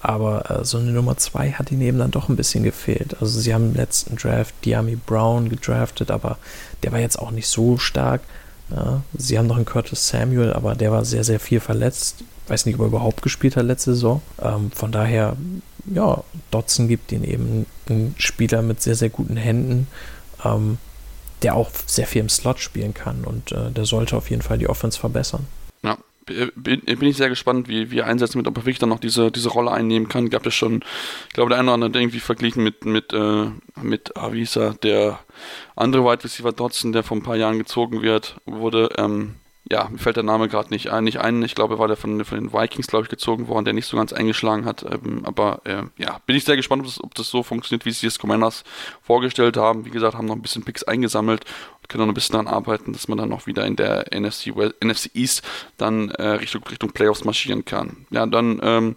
[0.02, 3.16] Aber äh, so eine Nummer 2 hat ihnen eben dann doch ein bisschen gefehlt.
[3.20, 6.38] Also sie haben im letzten Draft Diami Brown gedraftet, aber
[6.84, 8.22] der war jetzt auch nicht so stark.
[8.70, 12.24] Ja, sie haben noch einen Curtis Samuel, aber der war sehr, sehr viel verletzt.
[12.48, 14.22] Weiß nicht, ob er überhaupt gespielt hat letzte Saison.
[14.42, 15.36] Ähm, von daher,
[15.94, 19.88] ja, Dotson gibt ihnen eben einen Spieler mit sehr, sehr guten Händen.
[20.44, 20.78] Ähm,
[21.44, 24.58] der auch sehr viel im Slot spielen kann und äh, der sollte auf jeden Fall
[24.58, 25.46] die Offense verbessern.
[26.30, 28.90] Ja, bin, bin ich sehr gespannt, wie, wie er einsetzen wird, ob er wirklich dann
[28.90, 30.30] noch diese, diese Rolle einnehmen kann.
[30.30, 30.84] Gab es schon,
[31.28, 33.48] ich glaube, der eine oder andere irgendwie verglichen mit, mit, äh,
[33.82, 35.20] mit ah, hieß er, der
[35.76, 39.36] andere Wide Receiver Dodson, der vor ein paar Jahren gezogen wird, wurde, ähm,
[39.70, 41.44] ja, mir fällt der Name gerade nicht ein, nicht ein.
[41.44, 43.98] Ich glaube, war der von, von den Vikings, glaube ich, gezogen worden, der nicht so
[43.98, 44.84] ganz eingeschlagen hat.
[44.84, 47.92] Ähm, aber äh, ja, bin ich sehr gespannt, ob das, ob das so funktioniert, wie
[47.92, 48.64] sie es Commanders
[49.02, 49.86] vorgestellt haben.
[49.86, 51.44] Wie gesagt, haben noch ein bisschen Picks eingesammelt
[51.88, 54.76] können noch ein bisschen daran arbeiten, dass man dann noch wieder in der NFC, West,
[54.84, 55.44] NFC East
[55.78, 58.06] dann äh, Richtung, Richtung Playoffs marschieren kann.
[58.10, 58.96] Ja, dann ähm,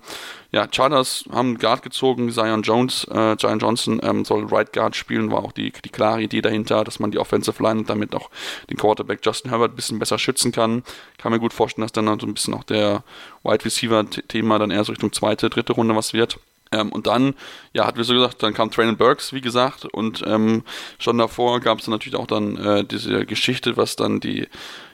[0.53, 5.31] ja, Chargers haben Guard gezogen, Zion Jones, äh, Zion Johnson ähm, soll Right Guard spielen,
[5.31, 8.31] war auch die, die klare Idee dahinter, dass man die Offensive Line und damit auch
[8.69, 10.83] den Quarterback Justin Herbert ein bisschen besser schützen kann.
[11.19, 13.05] Kann mir gut vorstellen, dass dann so ein bisschen auch der
[13.45, 16.39] Wide Receiver Thema dann eher so Richtung zweite, dritte Runde was wird.
[16.73, 17.35] Ähm, und dann,
[17.73, 20.63] ja, hat wir so gesagt, dann kam Traylon Burks, wie gesagt, und ähm,
[20.99, 24.47] schon davor gab es dann natürlich auch dann äh, diese Geschichte, was dann die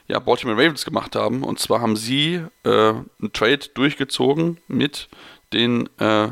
[0.07, 1.43] ja, Baltimore Ravens gemacht haben.
[1.43, 5.09] Und zwar haben sie äh, einen Trade durchgezogen mit
[5.53, 6.29] den äh,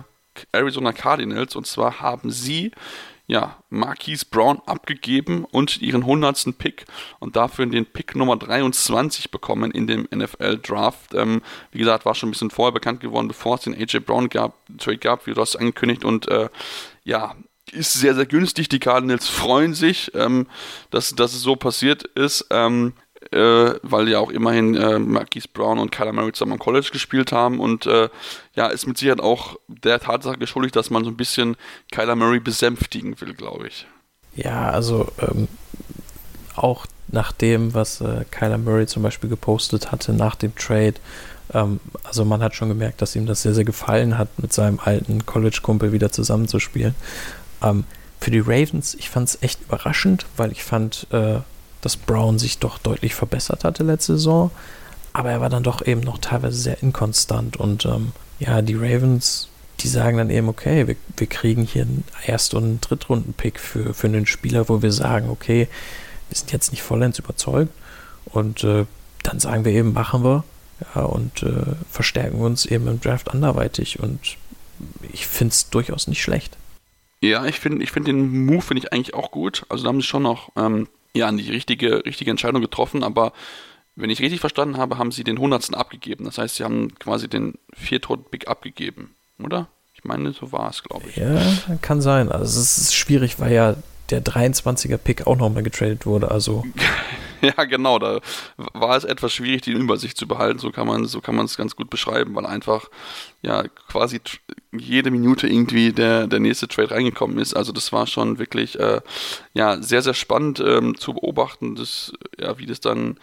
[0.51, 1.55] Arizona Cardinals.
[1.55, 2.71] Und zwar haben sie
[3.27, 6.57] ja, Marquise Brown abgegeben und ihren 100.
[6.57, 6.85] Pick
[7.19, 11.13] und dafür den Pick Nummer 23 bekommen in dem NFL Draft.
[11.13, 14.29] Ähm, wie gesagt, war schon ein bisschen vorher bekannt geworden, bevor es den AJ Brown
[14.29, 16.49] gab, Trade gab, wie du hast angekündigt und äh,
[17.03, 17.35] ja,
[17.71, 18.69] ist sehr, sehr günstig.
[18.69, 20.47] Die Cardinals freuen sich, ähm,
[20.91, 22.45] dass, dass es so passiert ist.
[22.51, 22.93] Ähm,
[23.31, 27.31] äh, weil ja auch immerhin äh, Marquise Brown und Kyler Murray zusammen am College gespielt
[27.31, 28.09] haben und äh,
[28.55, 31.55] ja, ist mit Sicherheit auch der Tatsache geschuldigt, dass man so ein bisschen
[31.91, 33.87] Kyler Murray besänftigen will, glaube ich.
[34.35, 35.47] Ja, also ähm,
[36.55, 40.95] auch nach dem, was äh, Kyler Murray zum Beispiel gepostet hatte nach dem Trade,
[41.53, 44.79] ähm, also man hat schon gemerkt, dass ihm das sehr, sehr gefallen hat, mit seinem
[44.83, 46.95] alten College-Kumpel wieder zusammenzuspielen.
[47.61, 47.85] Ähm,
[48.19, 51.39] für die Ravens, ich fand es echt überraschend, weil ich fand, äh,
[51.85, 54.49] dass Brown sich doch deutlich verbessert hatte letzte Saison.
[55.13, 57.57] Aber er war dann doch eben noch teilweise sehr inkonstant.
[57.57, 59.49] Und ähm, ja, die Ravens,
[59.81, 63.93] die sagen dann eben, okay, wir, wir kriegen hier einen Erst- und einen Drittrunden-Pick für,
[63.93, 65.67] für einen Spieler, wo wir sagen, okay,
[66.29, 67.71] wir sind jetzt nicht vollends überzeugt.
[68.25, 68.85] Und äh,
[69.21, 70.43] dann sagen wir eben, machen wir.
[70.95, 73.99] Ja, und äh, verstärken uns eben im Draft anderweitig.
[73.99, 74.37] Und
[75.13, 76.57] ich finde es durchaus nicht schlecht.
[77.21, 79.67] Ja, ich finde ich find den Move finde ich eigentlich auch gut.
[79.69, 83.33] Also da haben sie schon noch ähm, ja, die richtige, richtige Entscheidung getroffen, aber
[83.95, 86.25] wenn ich richtig verstanden habe, haben sie den Hundertsten abgegeben.
[86.25, 89.67] Das heißt, sie haben quasi den Viertod-Pick abgegeben, oder?
[89.93, 91.15] Ich meine, so war es, glaube ich.
[91.15, 91.39] Ja,
[91.81, 92.29] kann sein.
[92.31, 93.75] Also es ist schwierig, weil ja
[94.09, 96.65] der 23er-Pick auch nochmal getradet wurde, also.
[97.57, 98.19] ja, genau, da
[98.73, 101.57] war es etwas schwierig, die Übersicht zu behalten, so kann man so kann man es
[101.57, 102.89] ganz gut beschreiben, weil einfach
[103.41, 104.19] ja quasi
[104.71, 107.53] jede Minute irgendwie der, der nächste Trade reingekommen ist.
[107.53, 109.01] Also das war schon wirklich äh,
[109.53, 113.19] ja sehr, sehr spannend ähm, zu beobachten, das, ja, wie das dann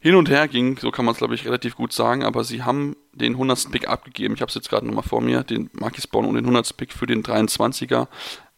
[0.00, 2.62] hin und her ging, so kann man es glaube ich relativ gut sagen, aber sie
[2.62, 3.70] haben den 100.
[3.70, 4.34] Pick abgegeben.
[4.34, 6.76] Ich habe es jetzt gerade nochmal vor mir, den Marquis Brown und den 100.
[6.76, 8.08] Pick für den 23er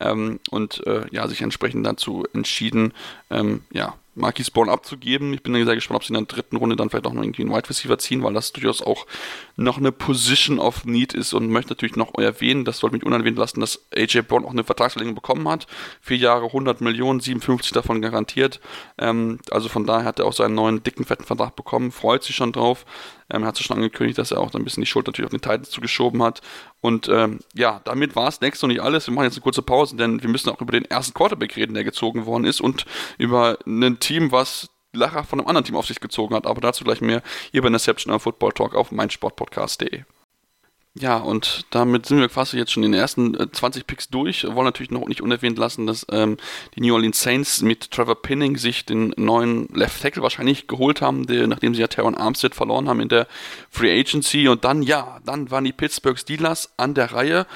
[0.01, 2.93] ähm, und äh, ja, sich entsprechend dazu entschieden,
[3.31, 5.35] ähm, ja, Marquis Brown abzugeben.
[5.35, 7.43] Ich bin sehr gespannt, ob sie in der dritten Runde dann vielleicht auch noch irgendwie
[7.43, 9.07] einen Wide Receiver ziehen, weil das durchaus auch
[9.57, 13.37] noch eine Position of Need ist und möchte natürlich noch erwähnen, das sollte mich unerwähnt
[13.37, 15.67] lassen, dass AJ Brown auch eine Vertragsverlängerung bekommen hat.
[16.01, 18.61] Vier Jahre, 100 Millionen, 57 davon garantiert.
[18.99, 22.37] Ähm, also von daher hat er auch seinen neuen dicken, fetten Vertrag bekommen, freut sich
[22.37, 22.87] schon drauf.
[23.31, 25.41] Ähm, er hat schon angekündigt, dass er auch ein bisschen die Schuld natürlich auf den
[25.41, 26.41] Titans zugeschoben hat.
[26.81, 29.07] Und ähm, ja, damit war es next noch nicht alles.
[29.07, 31.75] Wir machen jetzt eine kurze Pause, denn wir müssen auch über den ersten Quarterback reden,
[31.75, 32.85] der gezogen worden ist und
[33.19, 36.47] über ein Team, was Lacher von einem anderen Team auf sich gezogen hat.
[36.47, 40.05] Aber dazu gleich mehr hier bei Interception Football Talk auf meinsportpodcast.de.
[40.99, 44.45] Ja, und damit sind wir quasi jetzt schon in den ersten äh, 20 Picks durch.
[44.45, 46.39] Wollen natürlich noch nicht unerwähnt lassen, dass ähm,
[46.75, 51.27] die New Orleans Saints mit Trevor Pinning sich den neuen Left Tackle wahrscheinlich geholt haben,
[51.27, 53.27] der, nachdem sie ja Teron Armstead verloren haben in der
[53.69, 54.49] Free Agency.
[54.49, 57.47] Und dann, ja, dann waren die Pittsburgh Steelers an der Reihe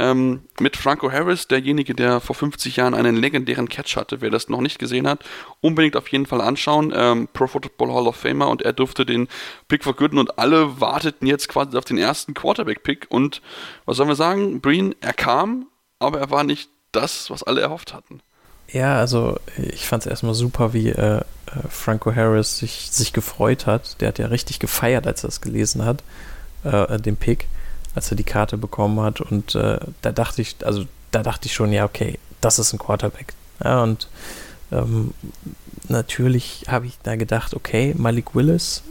[0.00, 4.20] ähm, mit Franco Harris, derjenige, der vor 50 Jahren einen legendären Catch hatte.
[4.20, 5.20] Wer das noch nicht gesehen hat,
[5.60, 6.92] unbedingt auf jeden Fall anschauen.
[6.96, 9.28] Ähm, Pro Football Hall of Famer und er durfte den
[9.68, 13.08] Pick vergüten und alle warteten jetzt quasi auf den ersten Quarterback-Pick.
[13.10, 13.42] Und
[13.84, 14.60] was sollen wir sagen?
[14.60, 15.66] Breen, er kam,
[15.98, 18.22] aber er war nicht das, was alle erhofft hatten.
[18.72, 21.22] Ja, also ich fand es erstmal super, wie äh, äh,
[21.68, 24.00] Franco Harris sich, sich gefreut hat.
[24.00, 26.02] Der hat ja richtig gefeiert, als er es gelesen hat,
[26.64, 27.48] äh, den Pick
[27.94, 29.20] als er die Karte bekommen hat.
[29.20, 32.78] Und äh, da dachte ich, also da dachte ich schon, ja, okay, das ist ein
[32.78, 33.34] Quarterback.
[33.62, 34.08] Ja, und
[34.72, 35.12] ähm,
[35.88, 38.82] natürlich habe ich da gedacht, okay, Malik Willis,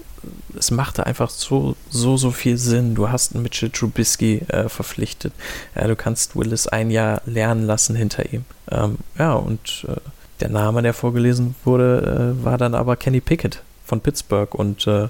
[0.57, 2.93] es machte einfach so, so, so viel Sinn.
[2.93, 5.33] Du hast einen Mitchell Trubisky äh, verpflichtet.
[5.75, 8.43] Ja, du kannst Willis ein Jahr lernen lassen hinter ihm.
[8.69, 9.95] Ähm, ja, und äh,
[10.41, 15.03] der Name, der vorgelesen wurde, äh, war dann aber Kenny Pickett von Pittsburgh und äh,
[15.03, 15.09] äh,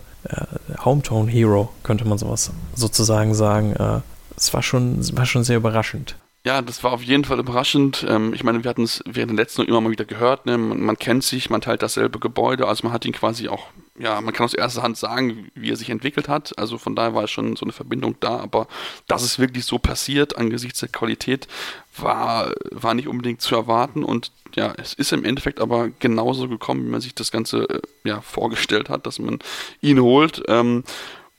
[0.84, 3.74] Hometown Hero, könnte man sowas sozusagen sagen.
[3.74, 4.00] Äh,
[4.36, 6.15] es war schon, war schon sehr überraschend.
[6.46, 8.06] Ja, das war auf jeden Fall überraschend.
[8.08, 10.46] Ähm, ich meine, wir hatten es während den letzten immer mal wieder gehört.
[10.46, 10.58] Ne?
[10.58, 13.68] Man, man, kennt sich, man teilt dasselbe Gebäude, also man hat ihn quasi auch,
[13.99, 16.57] ja, man kann aus erster Hand sagen, wie er sich entwickelt hat.
[16.57, 18.67] Also von daher war schon so eine Verbindung da, aber
[19.07, 21.47] dass es wirklich so passiert angesichts der Qualität,
[21.97, 26.85] war, war nicht unbedingt zu erwarten und ja, es ist im Endeffekt aber genauso gekommen,
[26.85, 29.39] wie man sich das Ganze äh, ja, vorgestellt hat, dass man
[29.81, 30.41] ihn holt.
[30.47, 30.83] Ähm,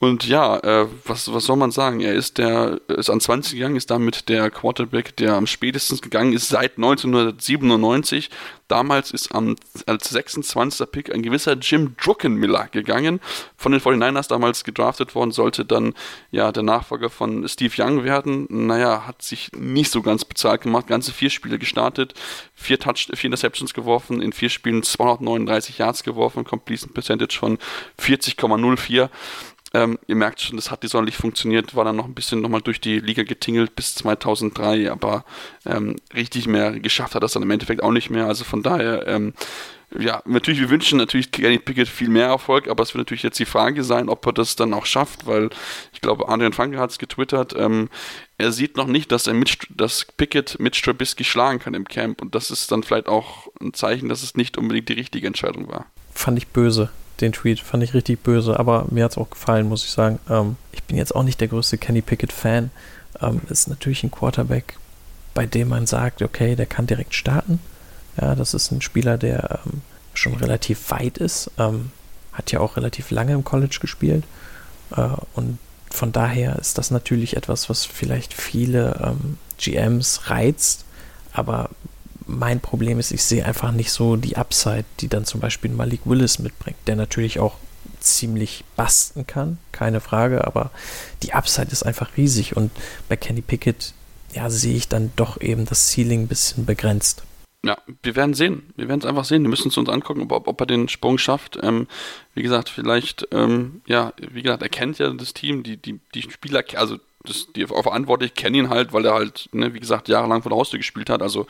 [0.02, 2.00] und ja, äh, was, was soll man sagen?
[2.00, 6.32] Er ist der, ist an 20 gegangen, ist damit der Quarterback, der am spätestens gegangen
[6.32, 8.30] ist seit 1997.
[8.66, 10.90] Damals ist am, als 26.
[10.90, 13.20] Pick ein gewisser Jim Druckenmiller gegangen,
[13.56, 15.92] von den 49ers damals gedraftet worden, sollte dann
[16.30, 18.46] ja der Nachfolger von Steve Young werden.
[18.48, 22.14] Naja, hat sich nicht so ganz bezahlt gemacht, ganze vier Spiele gestartet,
[22.54, 27.58] vier Touch, vier Interceptions geworfen, in vier Spielen 239 Yards geworfen, Completion Percentage von
[27.98, 29.10] 40,04.
[29.72, 32.60] Ähm, ihr merkt schon, das hat nicht sonderlich funktioniert, war dann noch ein bisschen nochmal
[32.60, 35.24] durch die Liga getingelt bis 2003, aber
[35.64, 38.26] ähm, richtig mehr geschafft hat das dann im Endeffekt auch nicht mehr.
[38.26, 39.32] Also von daher, ähm,
[39.96, 43.38] ja, natürlich, wir wünschen natürlich Kenny Pickett viel mehr Erfolg, aber es wird natürlich jetzt
[43.38, 45.50] die Frage sein, ob er das dann auch schafft, weil
[45.92, 47.88] ich glaube, Adrian Franke hat es getwittert, ähm,
[48.38, 52.22] er sieht noch nicht, dass er mit, dass Pickett mit Strabisky schlagen kann im Camp
[52.22, 55.68] und das ist dann vielleicht auch ein Zeichen, dass es nicht unbedingt die richtige Entscheidung
[55.68, 55.86] war.
[56.12, 57.60] Fand ich böse den Tweet.
[57.60, 60.18] Fand ich richtig böse, aber mir hat es auch gefallen, muss ich sagen.
[60.28, 62.70] Ähm, ich bin jetzt auch nicht der größte Kenny Pickett-Fan.
[63.20, 64.76] Ähm, ist natürlich ein Quarterback,
[65.34, 67.60] bei dem man sagt, okay, der kann direkt starten.
[68.20, 69.82] Ja, das ist ein Spieler, der ähm,
[70.14, 71.50] schon relativ weit ist.
[71.58, 71.92] Ähm,
[72.32, 74.24] hat ja auch relativ lange im College gespielt.
[74.96, 75.58] Äh, und
[75.90, 80.84] von daher ist das natürlich etwas, was vielleicht viele ähm, GMs reizt.
[81.32, 81.70] Aber
[82.30, 86.00] mein Problem ist, ich sehe einfach nicht so die Upside, die dann zum Beispiel Malik
[86.04, 87.56] Willis mitbringt, der natürlich auch
[87.98, 90.70] ziemlich basten kann, keine Frage, aber
[91.22, 92.70] die Upside ist einfach riesig und
[93.08, 93.92] bei Kenny Pickett,
[94.32, 97.24] ja, sehe ich dann doch eben das Ceiling ein bisschen begrenzt.
[97.62, 98.72] Ja, wir werden sehen.
[98.76, 99.42] Wir werden es einfach sehen.
[99.42, 101.58] Wir müssen es uns angucken, ob, ob er den Sprung schafft.
[101.62, 101.88] Ähm,
[102.34, 106.22] wie gesagt, vielleicht, ähm, ja, wie gesagt, er kennt ja das Team, die, die, die
[106.22, 110.42] Spieler, also das, die verantwortlich kennen ihn halt, weil er halt, ne, wie gesagt, jahrelang
[110.42, 111.20] von der Haustür gespielt hat.
[111.20, 111.46] Also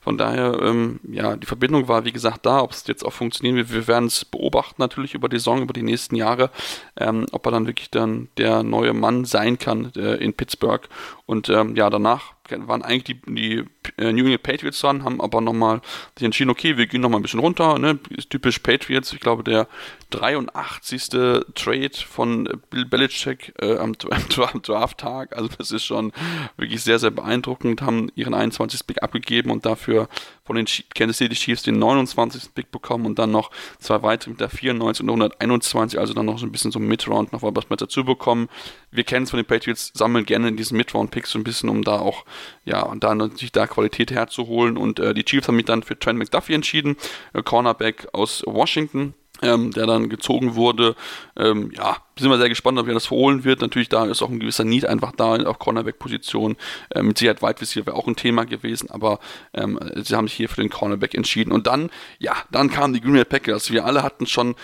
[0.00, 2.62] von daher, ähm, ja, die Verbindung war, wie gesagt, da.
[2.62, 5.74] Ob es jetzt auch funktionieren wird, wir werden es beobachten natürlich über die Saison, über
[5.74, 6.50] die nächsten Jahre,
[6.96, 10.88] ähm, ob er dann wirklich dann der neue Mann sein kann äh, in Pittsburgh.
[11.26, 13.64] Und ähm, ja, danach waren eigentlich die, die
[13.96, 15.80] äh, New England Patriots dran, haben aber nochmal
[16.16, 17.98] sich entschieden, okay, wir gehen nochmal ein bisschen runter, ne?
[18.10, 19.68] ist typisch Patriots, ich glaube der
[20.10, 21.08] 83.
[21.54, 26.12] Trade von Bill Belichick äh, am, am Draft-Tag, also das ist schon
[26.56, 28.86] wirklich sehr, sehr beeindruckend, haben ihren 21.
[28.86, 30.08] Pick abgegeben und dafür dafür
[30.44, 32.54] von den Kansas City Chiefs den 29.
[32.54, 36.38] Pick bekommen und dann noch zwei weitere mit der 94 und 121, also dann noch
[36.38, 38.48] so ein bisschen so Midround noch was mit dazu bekommen.
[38.90, 41.84] Wir kennen es von den Patriots, sammeln gerne in diesen Midround-Picks so ein bisschen, um
[41.84, 42.24] da auch,
[42.64, 44.76] ja, und da natürlich da Qualität herzuholen.
[44.76, 46.96] Und äh, die Chiefs haben mich dann für Trent McDuffie entschieden,
[47.32, 50.94] äh, Cornerback aus Washington ähm, der dann gezogen wurde.
[51.36, 53.60] Ähm, ja, sind wir sehr gespannt, ob er das verholen wird.
[53.60, 56.56] Natürlich, da ist auch ein gewisser Need einfach da auf Cornerback-Position.
[56.94, 59.18] Ähm, mit Sicherheit Receiver wäre auch ein Thema gewesen, aber
[59.54, 61.52] ähm, sie haben sich hier für den Cornerback entschieden.
[61.52, 63.70] Und dann, ja, dann kamen die Green Bay Packers.
[63.70, 64.54] Wir alle hatten schon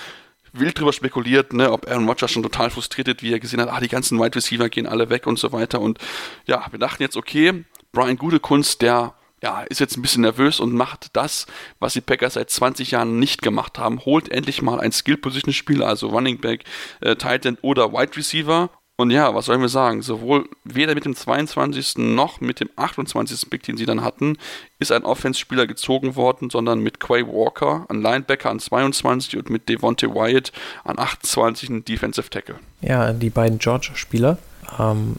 [0.53, 3.69] wild drüber spekuliert, ne, ob Aaron Rodgers schon total frustriert ist, wie er gesehen hat,
[3.69, 5.81] ah, die ganzen Wide Receiver gehen alle weg und so weiter.
[5.81, 5.99] Und
[6.47, 9.15] ja, wir dachten jetzt, okay, Brian Gutekunst, der
[9.47, 11.47] ja, ist jetzt ein bisschen nervös und macht das,
[11.79, 14.05] was die Packers seit 20 Jahren nicht gemacht haben.
[14.05, 16.65] Holt endlich mal ein Skill-Position-Spieler, also Running Back,
[17.01, 18.71] äh, Tight End oder Wide Receiver.
[18.97, 20.03] Und ja, was sollen wir sagen?
[20.03, 21.99] Sowohl weder mit dem 22.
[21.99, 23.49] noch mit dem 28.
[23.49, 24.37] Pick, den sie dann hatten,
[24.81, 29.69] ist ein Offense-Spieler gezogen worden, sondern mit Quay Walker, ein Linebacker an 22 und mit
[29.69, 30.51] Devontae Wyatt
[30.83, 32.59] an 28 ein Defensive Tackle.
[32.81, 34.39] Ja, die beiden Georgia-Spieler.
[34.77, 35.17] Ähm,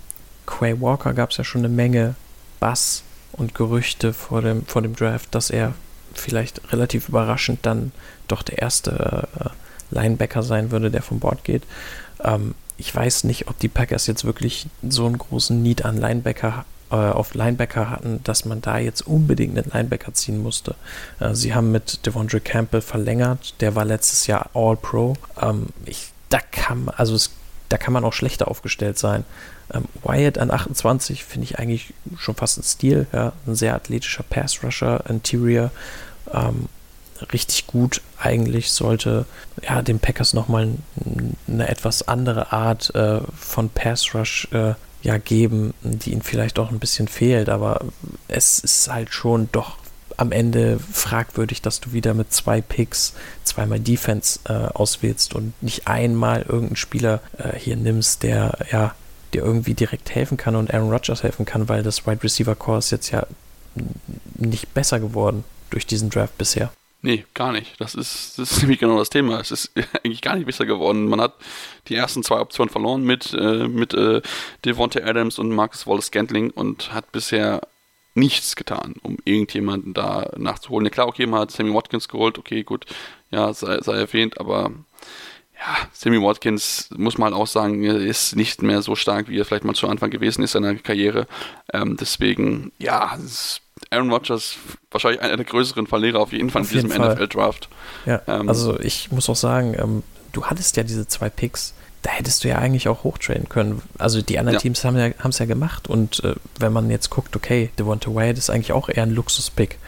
[0.47, 2.15] Quay Walker gab es ja schon eine Menge
[2.59, 3.03] Bass
[3.37, 5.73] und Gerüchte vor dem, vor dem Draft, dass er
[6.13, 7.91] vielleicht relativ überraschend dann
[8.27, 9.49] doch der erste äh,
[9.91, 11.63] Linebacker sein würde, der vom Bord geht.
[12.23, 16.65] Ähm, ich weiß nicht, ob die Packers jetzt wirklich so einen großen Need an Linebacker
[16.89, 20.75] äh, auf Linebacker hatten, dass man da jetzt unbedingt einen Linebacker ziehen musste.
[21.19, 25.15] Äh, sie haben mit Devondre Campbell verlängert, der war letztes Jahr All-Pro.
[25.41, 25.67] Ähm,
[26.29, 26.39] da
[26.97, 27.17] also
[27.69, 29.25] da kann man auch schlechter aufgestellt sein.
[29.73, 34.23] Ähm, Wyatt an 28 finde ich eigentlich schon fast ein Stil, ja, ein sehr athletischer
[34.23, 35.71] Pass-Rusher, Interior,
[36.33, 36.67] ähm,
[37.31, 38.01] richtig gut.
[38.19, 39.25] Eigentlich sollte
[39.61, 40.69] ja den Packers nochmal
[41.47, 46.71] eine etwas andere Art äh, von Pass Rush äh, ja geben, die ihnen vielleicht auch
[46.71, 47.81] ein bisschen fehlt, aber
[48.27, 49.77] es ist halt schon doch
[50.17, 53.13] am Ende fragwürdig, dass du wieder mit zwei Picks
[53.43, 58.95] zweimal Defense äh, auswählst und nicht einmal irgendeinen Spieler äh, hier nimmst, der ja
[59.33, 62.79] dir irgendwie direkt helfen kann und Aaron Rodgers helfen kann, weil das Wide Receiver Core
[62.79, 63.25] ist jetzt ja
[64.35, 66.71] nicht besser geworden durch diesen Draft bisher.
[67.01, 67.79] Nee, gar nicht.
[67.79, 69.39] Das ist, das ist nämlich genau das Thema.
[69.39, 69.71] Es ist
[70.03, 71.07] eigentlich gar nicht besser geworden.
[71.07, 71.35] Man hat
[71.87, 74.21] die ersten zwei Optionen verloren mit, äh, mit äh,
[74.65, 77.61] Devontae Adams und Marcus Wallace Scantling und hat bisher
[78.15, 80.85] nichts getan, um irgendjemanden da nachzuholen.
[80.85, 82.85] Ja, klar, okay, man hat Sammy Watkins geholt, okay, gut,
[83.29, 84.71] ja, sei, sei erwähnt, aber
[85.59, 89.63] ja, Sammy Watkins, muss man auch sagen, ist nicht mehr so stark, wie er vielleicht
[89.63, 91.27] mal zu Anfang gewesen ist in seiner Karriere.
[91.73, 93.17] Ähm, deswegen, ja,
[93.89, 94.57] Aaron Rodgers
[94.91, 97.69] wahrscheinlich einer der größeren Verlierer auf jeden Fall auf in diesem NFL-Draft.
[98.05, 102.11] Ja, ähm, also ich muss auch sagen, ähm, du hattest ja diese zwei Picks, da
[102.11, 103.81] hättest du ja eigentlich auch hochtrainen können.
[103.97, 104.59] Also die anderen ja.
[104.59, 108.37] Teams haben ja, es ja gemacht und äh, wenn man jetzt guckt, okay, Devonta Wyatt
[108.37, 109.79] ist eigentlich auch eher ein Luxus-Pick.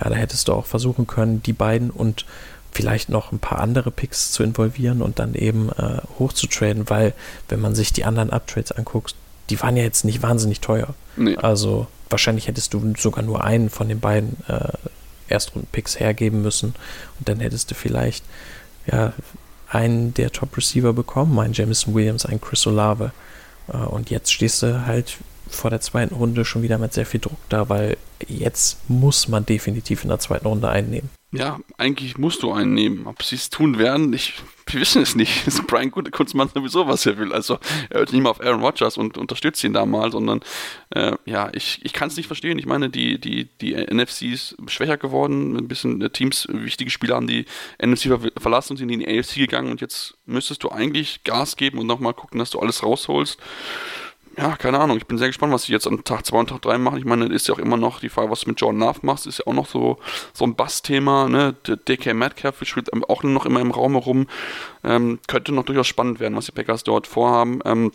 [0.00, 2.24] Ja, da hättest du auch versuchen können, die beiden und
[2.72, 7.14] vielleicht noch ein paar andere Picks zu involvieren und dann eben äh, hochzutraden, weil
[7.48, 9.14] wenn man sich die anderen Uptrades anguckt,
[9.48, 10.94] die waren ja jetzt nicht wahnsinnig teuer.
[11.16, 11.36] Nee.
[11.36, 14.68] Also wahrscheinlich hättest du sogar nur einen von den beiden äh,
[15.28, 16.74] Erstrunden-Picks hergeben müssen
[17.18, 18.24] und dann hättest du vielleicht
[18.86, 19.12] ja
[19.68, 23.12] einen der Top-Receiver bekommen, einen Jameson Williams, einen Chris Olave.
[23.72, 25.18] Äh, und jetzt stehst du halt
[25.48, 27.96] vor der zweiten Runde schon wieder mit sehr viel Druck da, weil
[28.28, 31.10] jetzt muss man definitiv in der zweiten Runde einnehmen.
[31.32, 33.06] Ja, eigentlich musst du einen nehmen.
[33.06, 34.34] Ob sie es tun werden, ich,
[34.66, 35.46] wir wissen es nicht.
[35.46, 37.32] Ist Brian Kunzmann sowieso, was er will.
[37.32, 40.40] Also er hört nicht mal auf Aaron Rodgers und unterstützt ihn da mal, sondern
[40.90, 42.58] äh, ja, ich, ich kann es nicht verstehen.
[42.58, 45.56] Ich meine, die, die, die NFC ist schwächer geworden.
[45.56, 47.44] Ein bisschen äh, Teams, wichtige Spieler haben die
[47.80, 51.78] NFC verlassen und sind in die AFC gegangen und jetzt müsstest du eigentlich Gas geben
[51.78, 53.38] und nochmal gucken, dass du alles rausholst
[54.40, 54.96] ja, keine Ahnung.
[54.96, 56.98] Ich bin sehr gespannt, was sie jetzt an Tag 2 und Tag 3 machen.
[56.98, 59.26] Ich meine, ist ja auch immer noch die Frage, was du mit Jordan Love machst,
[59.26, 59.98] ist ja auch noch so,
[60.32, 61.28] so ein Bass-Thema.
[61.28, 61.54] Ne?
[61.66, 64.28] DK Metcalf spielt auch noch immer im Raum herum.
[64.82, 67.60] Ähm, könnte noch durchaus spannend werden, was die Packers dort vorhaben.
[67.66, 67.92] Ähm,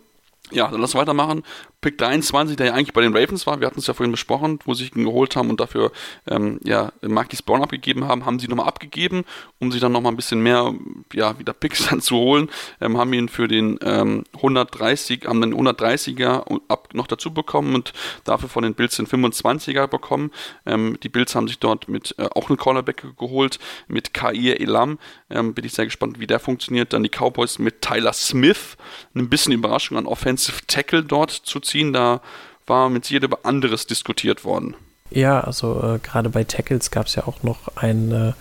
[0.52, 1.42] ja, dann lass weitermachen.
[1.80, 4.58] Pick 23, der ja eigentlich bei den Ravens war, wir hatten es ja vorhin besprochen,
[4.64, 5.92] wo sie ihn geholt haben und dafür
[6.26, 9.24] ähm, ja, Marquis Brown abgegeben haben, haben sie nochmal abgegeben,
[9.58, 10.74] um sich dann nochmal ein bisschen mehr,
[11.12, 12.50] ja, wieder Picks dann zu holen,
[12.80, 17.92] ähm, haben ihn für den ähm, 130, haben den 130er ab, noch dazu bekommen und
[18.24, 20.32] dafür von den Bills den 25er bekommen.
[20.64, 24.98] Ähm, die Bills haben sich dort mit äh, auch einen Cornerback geholt, mit Kair Elam,
[25.30, 26.92] ähm, bin ich sehr gespannt, wie der funktioniert.
[26.92, 28.76] Dann die Cowboys mit Tyler Smith,
[29.14, 31.92] ein bisschen Überraschung an Offensive Tackle dort zu ziehen.
[31.92, 32.20] Da
[32.66, 34.74] war mit über anderes diskutiert worden.
[35.10, 38.32] Ja, also äh, gerade bei Tackles gab es ja auch noch einen, äh,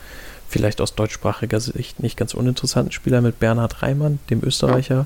[0.50, 5.06] vielleicht aus deutschsprachiger Sicht nicht ganz uninteressanten Spieler mit Bernhard Reimann, dem Österreicher,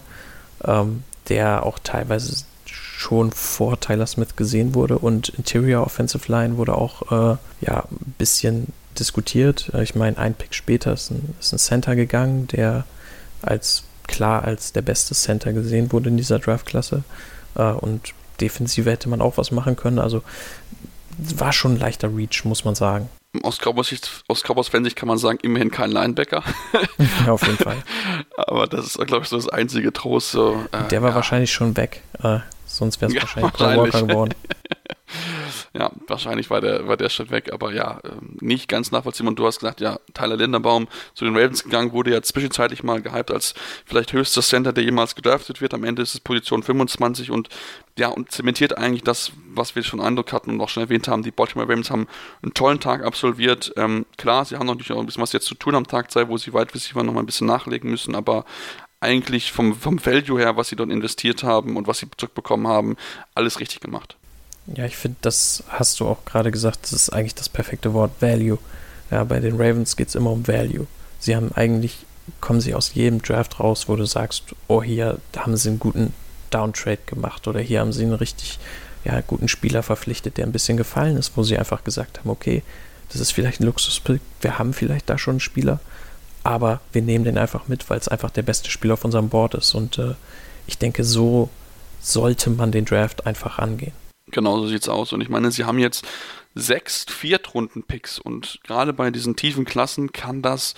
[0.64, 0.82] ja.
[0.82, 6.76] ähm, der auch teilweise schon vor Tyler Smith gesehen wurde und Interior Offensive Line wurde
[6.76, 8.68] auch äh, ja, ein bisschen
[9.00, 9.72] diskutiert.
[9.74, 12.86] Äh, ich meine, ein Pick später ist ein, ist ein Center gegangen, der
[13.42, 17.04] als klar als der beste Center gesehen wurde in dieser Draftklasse.
[17.56, 20.00] Und Defensive hätte man auch was machen können.
[20.00, 20.24] Also
[21.18, 23.10] war schon ein leichter Reach, muss man sagen.
[23.44, 26.44] Aus Cowboys-Fansicht kann man sagen, immerhin kein Linebacker.
[27.26, 27.78] ja, auf jeden Fall.
[28.38, 30.32] Aber das ist, glaube ich, so das einzige Trost.
[30.32, 31.16] So, äh, Der war ja.
[31.16, 32.02] wahrscheinlich schon weg.
[32.24, 34.34] Äh, sonst wäre es ja, wahrscheinlich Paul Walker geworden.
[35.80, 39.30] ja, wahrscheinlich war der, war der Schritt weg, aber ja, ähm, nicht ganz nachvollziehbar.
[39.30, 43.02] Und du hast gesagt, ja, Tyler Linderbaum zu den Ravens gegangen, wurde ja zwischenzeitlich mal
[43.02, 43.54] gehypt als
[43.86, 45.74] vielleicht höchster Center, der jemals gedraftet wird.
[45.74, 47.48] Am Ende ist es Position 25 und
[47.98, 51.24] ja, und zementiert eigentlich das, was wir schon Eindruck hatten und auch schon erwähnt haben.
[51.24, 52.08] Die Baltimore Ravens haben
[52.44, 53.72] einen tollen Tag absolviert.
[53.78, 56.28] Ähm, klar, sie haben natürlich auch ein bisschen was jetzt zu tun am Tag zwei,
[56.28, 58.44] wo sie weit Receiver noch mal ein bisschen nachlegen müssen, aber
[59.00, 62.98] eigentlich vom, vom Value her, was sie dort investiert haben und was sie zurückbekommen haben,
[63.34, 64.19] alles richtig gemacht.
[64.68, 68.12] Ja, ich finde, das hast du auch gerade gesagt, das ist eigentlich das perfekte Wort,
[68.20, 68.60] Value.
[69.10, 70.86] Ja, bei den Ravens geht es immer um Value.
[71.20, 72.06] Sie haben eigentlich,
[72.40, 76.14] kommen sie aus jedem Draft raus, wo du sagst, oh, hier haben sie einen guten
[76.52, 78.60] Downtrade gemacht oder hier haben sie einen richtig
[79.04, 82.64] ja, guten Spieler verpflichtet, der ein bisschen gefallen ist, wo sie einfach gesagt haben, okay,
[83.12, 85.80] das ist vielleicht ein Luxuspick, wir haben vielleicht da schon einen Spieler,
[86.44, 89.56] aber wir nehmen den einfach mit, weil es einfach der beste Spieler auf unserem Board
[89.56, 89.74] ist.
[89.74, 90.14] Und äh,
[90.68, 91.50] ich denke, so
[92.02, 93.94] sollte man den Draft einfach angehen.
[94.32, 95.14] Genau so sieht es aus.
[95.14, 96.06] Und ich meine, sie haben jetzt
[96.56, 100.76] sechs Viertrunden-Picks und gerade bei diesen tiefen Klassen kann das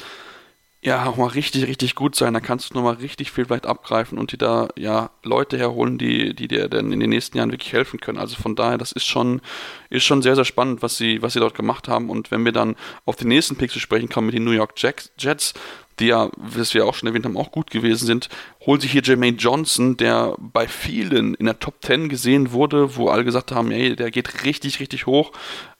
[0.83, 2.33] ja auch mal richtig, richtig gut sein.
[2.33, 6.33] Da kannst du nochmal richtig viel vielleicht abgreifen und dir da ja Leute herholen, die,
[6.33, 8.17] die dir dann in den nächsten Jahren wirklich helfen können.
[8.17, 9.41] Also von daher, das ist schon,
[9.89, 12.09] ist schon sehr, sehr spannend, was sie, was sie dort gemacht haben.
[12.09, 12.75] Und wenn wir dann
[13.05, 15.53] auf den nächsten Pick zu sprechen kommen mit den New York Jets,
[15.99, 18.29] die ja, was wir auch schon erwähnt haben, auch gut gewesen sind,
[18.65, 23.09] holen sich hier Jermaine Johnson, der bei vielen in der Top 10 gesehen wurde, wo
[23.09, 25.31] alle gesagt haben, ey, der geht richtig, richtig hoch.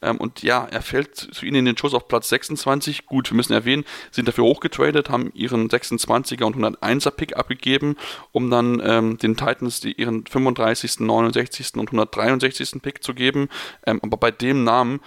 [0.02, 3.06] Ähm, und ja, er fällt zu ihnen in den Schuss auf Platz 26.
[3.06, 7.96] Gut, wir müssen erwähnen, sind dafür hochgetradet, haben ihren 26er und 101er Pick abgegeben,
[8.32, 11.76] um dann ähm, den Titans die, ihren 35., 69.
[11.76, 12.82] und 163.
[12.82, 13.50] Pick zu geben.
[13.86, 15.02] Ähm, aber bei dem Namen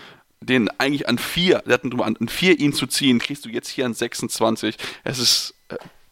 [0.47, 3.69] den eigentlich an vier, der hatten an, an vier ihn zu ziehen, kriegst du jetzt
[3.69, 4.77] hier an 26.
[5.05, 5.55] Es ist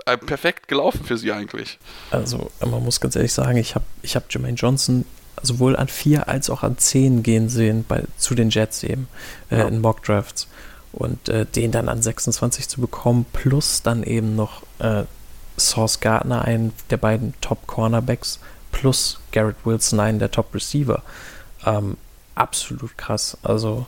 [0.06, 1.78] äh, perfekt gelaufen für sie eigentlich.
[2.10, 5.04] Also, man muss ganz ehrlich sagen, ich habe ich hab Jermaine Johnson
[5.42, 9.08] sowohl an vier als auch an zehn gehen sehen bei, zu den Jets eben
[9.50, 9.68] äh, ja.
[9.68, 10.48] in Mock Drafts.
[10.92, 15.04] Und äh, den dann an 26 zu bekommen, plus dann eben noch äh,
[15.58, 18.40] Source Gardner, einen der beiden Top Cornerbacks,
[18.72, 21.02] plus Garrett Wilson, einen der Top Receiver.
[21.64, 21.96] Ähm,
[22.34, 23.38] absolut krass.
[23.42, 23.86] Also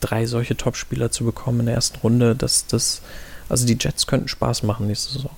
[0.00, 3.02] drei solche Top-Spieler zu bekommen in der ersten Runde, das, das,
[3.48, 5.30] also die Jets könnten Spaß machen nächste Saison.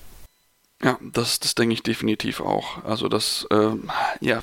[0.81, 2.85] Ja, das, das denke ich definitiv auch.
[2.85, 3.71] Also das, äh,
[4.21, 4.41] ja,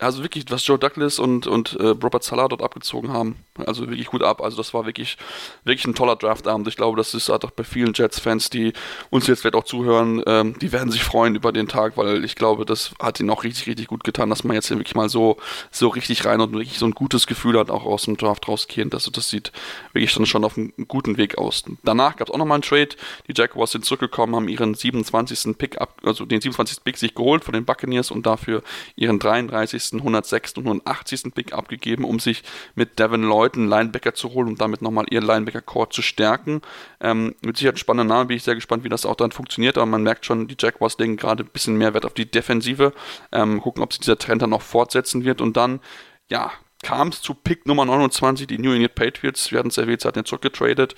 [0.00, 4.08] also wirklich, was Joe Douglas und, und äh, Robert Salah dort abgezogen haben, also wirklich
[4.08, 4.42] gut ab.
[4.42, 5.16] Also das war wirklich,
[5.62, 6.66] wirklich ein toller Draftabend.
[6.66, 8.72] Ich glaube, das ist halt auch bei vielen Jets-Fans, die
[9.10, 12.34] uns jetzt vielleicht auch zuhören, ähm, die werden sich freuen über den Tag, weil ich
[12.34, 15.08] glaube, das hat ihnen auch richtig, richtig gut getan, dass man jetzt hier wirklich mal
[15.08, 15.36] so,
[15.70, 18.92] so richtig rein und wirklich so ein gutes Gefühl hat, auch aus dem Draft rausgehend.
[18.92, 19.52] Also das sieht
[19.92, 21.62] wirklich dann schon auf einem guten Weg aus.
[21.84, 22.88] Danach gab es auch nochmal einen Trade.
[23.28, 25.56] Die Jaguars sind zurückgekommen, haben ihren 27.
[25.56, 26.84] Pick ab, also den 27.
[26.84, 28.62] Pick sich geholt von den Buccaneers und dafür
[28.96, 30.54] ihren 33., 106.
[30.54, 31.34] und 180.
[31.34, 32.42] Pick abgegeben, um sich
[32.74, 36.62] mit Devin Lloyd einen Linebacker zu holen und damit nochmal ihren Linebacker-Core zu stärken.
[37.00, 39.76] Ähm, mit Sicherheit ein spannender Name, bin ich sehr gespannt, wie das auch dann funktioniert,
[39.76, 42.92] aber man merkt schon, die Jaguars legen gerade ein bisschen mehr Wert auf die Defensive,
[43.32, 45.80] ähm, gucken, ob sich dieser Trend dann noch fortsetzen wird und dann,
[46.28, 46.52] ja,
[46.82, 50.08] kam es zu Pick Nummer 29, die New England Patriots, wir hatten es erwähnt, sie
[50.08, 50.94] hatten zurückgetradet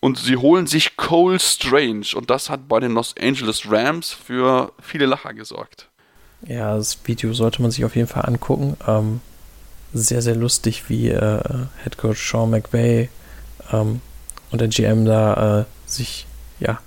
[0.00, 4.72] und sie holen sich Cole Strange und das hat bei den Los Angeles Rams für
[4.80, 5.88] viele Lacher gesorgt.
[6.46, 8.76] Ja, das Video sollte man sich auf jeden Fall angucken.
[8.86, 9.20] Ähm,
[9.92, 11.40] sehr, sehr lustig, wie äh,
[11.82, 13.08] Head Coach Sean McVay
[13.72, 14.00] ähm,
[14.50, 16.26] und der GM da äh, sich
[16.60, 16.78] ja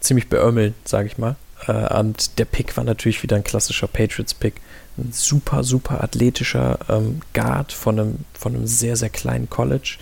[0.00, 1.36] ziemlich beömmeln, sage ich mal.
[1.66, 4.60] Äh, und der Pick war natürlich wieder ein klassischer Patriots-Pick.
[4.98, 9.98] Ein super, super athletischer ähm, Guard von einem, von einem sehr, sehr kleinen College.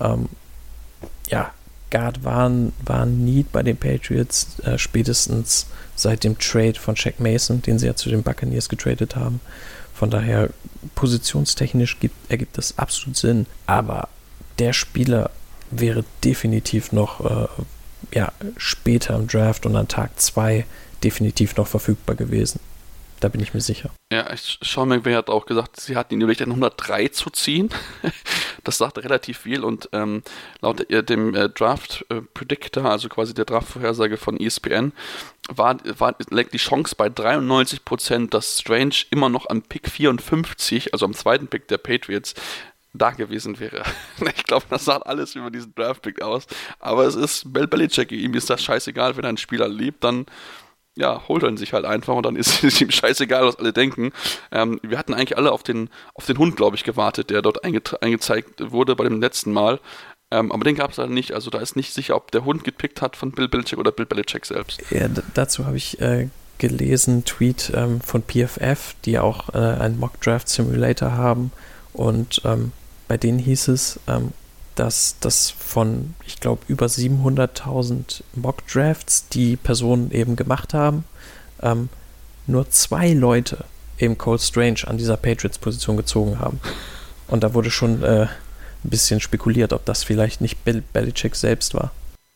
[0.00, 0.28] Ähm,
[1.28, 1.52] ja,
[1.90, 5.66] Guard waren, waren Need bei den Patriots, äh, spätestens
[5.96, 9.40] seit dem Trade von Shaq Mason, den sie ja zu den Buccaneers getradet haben.
[9.94, 10.50] Von daher,
[10.94, 13.46] positionstechnisch gibt, ergibt das absolut Sinn.
[13.66, 14.08] Aber
[14.58, 15.30] der Spieler
[15.70, 17.48] wäre definitiv noch äh,
[18.12, 20.64] ja, später im Draft und an Tag 2
[21.04, 22.60] definitiv noch verfügbar gewesen.
[23.20, 23.90] Da bin ich mir sicher.
[24.10, 27.68] Ja, Sean McVay hat auch gesagt, sie hatten ihn überlegt, einen 103 zu ziehen.
[28.62, 30.22] Das sagt relativ viel und ähm,
[30.60, 34.92] laut dem äh, Draft äh, Predictor, also quasi der Draft-Vorhersage von ESPN,
[35.48, 41.06] war, war, lag die Chance bei 93%, dass Strange immer noch am Pick 54, also
[41.06, 42.34] am zweiten Pick der Patriots,
[42.92, 43.82] da gewesen wäre.
[44.36, 46.46] Ich glaube, das sagt alles über diesen Draft-Pick aus.
[46.80, 50.26] Aber es ist Bel Belichick, ihm ist das scheißegal, wenn ein Spieler lebt, dann
[51.00, 54.12] ja, holt er sich halt einfach und dann ist es ihm scheißegal, was alle denken.
[54.52, 57.64] Ähm, wir hatten eigentlich alle auf den, auf den Hund, glaube ich, gewartet, der dort
[57.64, 59.80] einge eingezeigt wurde bei dem letzten Mal.
[60.30, 61.32] Ähm, aber den gab es halt nicht.
[61.32, 64.06] Also da ist nicht sicher, ob der Hund gepickt hat von Bill Belichick oder Bill
[64.06, 64.80] Belichick selbst.
[64.90, 66.28] Ja, dazu habe ich äh,
[66.58, 71.50] gelesen, Tweet ähm, von PFF, die auch äh, einen Mock Draft Simulator haben.
[71.92, 72.70] Und ähm,
[73.08, 74.32] bei denen hieß es, ähm,
[74.80, 81.04] dass das von, ich glaube, über 700.000 Mock-Drafts, die Personen eben gemacht haben,
[81.60, 81.90] ähm,
[82.46, 83.66] nur zwei Leute
[83.98, 86.60] eben Cold Strange an dieser Patriots-Position gezogen haben.
[87.28, 88.28] Und da wurde schon äh, ein
[88.84, 91.92] bisschen spekuliert, ob das vielleicht nicht Bill Belichick selbst war.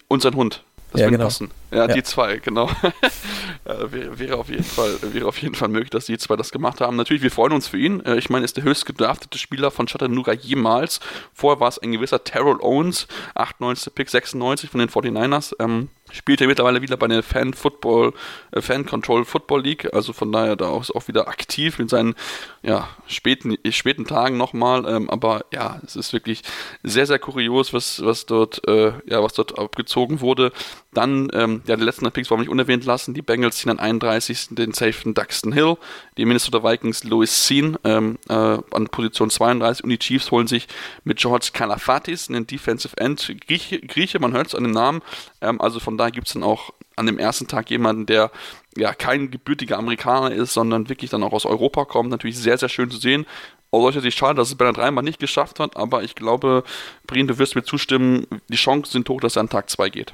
[0.08, 0.62] Und sein Hund.
[0.94, 1.24] Das ja, genau.
[1.24, 1.50] passen.
[1.72, 2.70] Ja, ja, die zwei, genau.
[3.64, 6.52] äh, wäre, wäre, auf jeden Fall, wäre auf jeden Fall möglich, dass die zwei das
[6.52, 6.96] gemacht haben.
[6.96, 7.98] Natürlich, wir freuen uns für ihn.
[8.06, 11.00] Äh, ich meine, er ist der höchst gedraftete Spieler von Chattanooga jemals.
[11.34, 13.92] Vorher war es ein gewisser Terrell Owens, 98.
[13.92, 15.56] Pick 96 von den 49ers.
[15.58, 18.12] Ähm, spielt er mittlerweile wieder bei der Fan Football,
[18.52, 22.14] äh, Fan Control Football League, also von daher da auch, auch wieder aktiv mit seinen
[22.62, 26.42] ja, späten, späten Tagen nochmal, ähm, aber ja, es ist wirklich
[26.82, 30.52] sehr, sehr kurios, was, was dort, äh, ja, was dort abgezogen wurde.
[30.92, 33.80] Dann, ähm, ja, die letzten Picks wollen wir nicht unerwähnt lassen, die Bengals ziehen an
[33.80, 34.50] 31.
[34.54, 35.76] den Safen Duxton Hill,
[36.16, 40.68] die Minnesota Vikings Louis Sean ähm, äh, an Position 32 und die Chiefs holen sich
[41.02, 45.02] mit George Kalafatis, einen Defensive End, Grieche, Grieche man hört es an dem Namen,
[45.40, 48.30] ähm, also von da gibt es dann auch an dem ersten Tag jemanden, der
[48.76, 52.10] ja kein gebürtiger Amerikaner ist, sondern wirklich dann auch aus Europa kommt.
[52.10, 53.26] Natürlich sehr, sehr schön zu sehen.
[53.70, 56.62] Aus solcher Sicht schade, dass es Bernhard Reimer nicht geschafft hat, aber ich glaube,
[57.06, 60.12] Brien, du wirst mir zustimmen, die Chancen sind hoch, dass er an Tag 2 geht.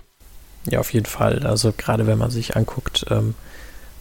[0.66, 1.46] Ja, auf jeden Fall.
[1.46, 3.34] Also gerade wenn man sich anguckt, ähm,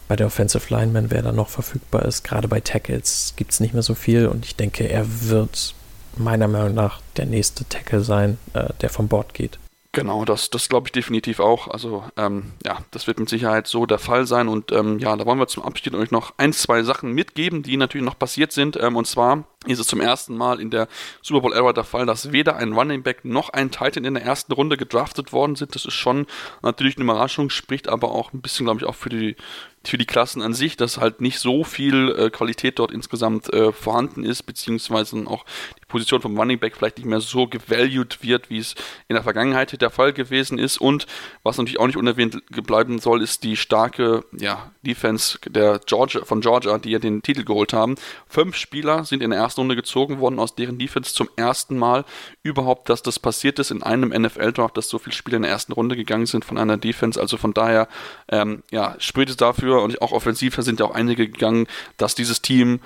[0.08, 3.74] bei der Offensive Lineman, wer da noch verfügbar ist, gerade bei Tackles gibt es nicht
[3.74, 5.74] mehr so viel und ich denke, er wird
[6.16, 9.59] meiner Meinung nach der nächste Tackle sein, äh, der vom Bord geht.
[9.92, 11.66] Genau, das, das glaube ich definitiv auch.
[11.66, 14.46] Also ähm, ja, das wird mit Sicherheit so der Fall sein.
[14.46, 17.76] Und ähm, ja, da wollen wir zum Abschied euch noch ein, zwei Sachen mitgeben, die
[17.76, 18.76] natürlich noch passiert sind.
[18.76, 20.86] Ähm, und zwar ist es zum ersten Mal in der
[21.22, 24.22] Super Bowl Era der Fall, dass weder ein Running Back noch ein Titan in der
[24.22, 25.74] ersten Runde gedraftet worden sind.
[25.74, 26.28] Das ist schon
[26.62, 29.34] natürlich eine Überraschung, spricht aber auch ein bisschen, glaube ich, auch für die
[29.82, 33.72] für die Klassen an sich, dass halt nicht so viel äh, Qualität dort insgesamt äh,
[33.72, 35.44] vorhanden ist, beziehungsweise auch
[35.80, 38.74] die Position vom Running Back vielleicht nicht mehr so gevalued wird, wie es
[39.08, 40.78] in der Vergangenheit der Fall gewesen ist.
[40.78, 41.06] Und
[41.42, 46.42] was natürlich auch nicht unerwähnt bleiben soll, ist die starke ja, Defense der Georgia, von
[46.42, 47.94] Georgia, die ja den Titel geholt haben.
[48.28, 52.04] Fünf Spieler sind in der ersten Runde gezogen worden, aus deren Defense zum ersten Mal
[52.42, 55.72] überhaupt, dass das passiert ist in einem NFL-Draft, dass so viele Spieler in der ersten
[55.72, 57.18] Runde gegangen sind von einer Defense.
[57.18, 57.88] Also von daher,
[58.28, 61.66] ähm, ja, spricht es dafür, dafür und auch offensiv sind ja auch einige gegangen,
[61.96, 62.80] dass dieses Team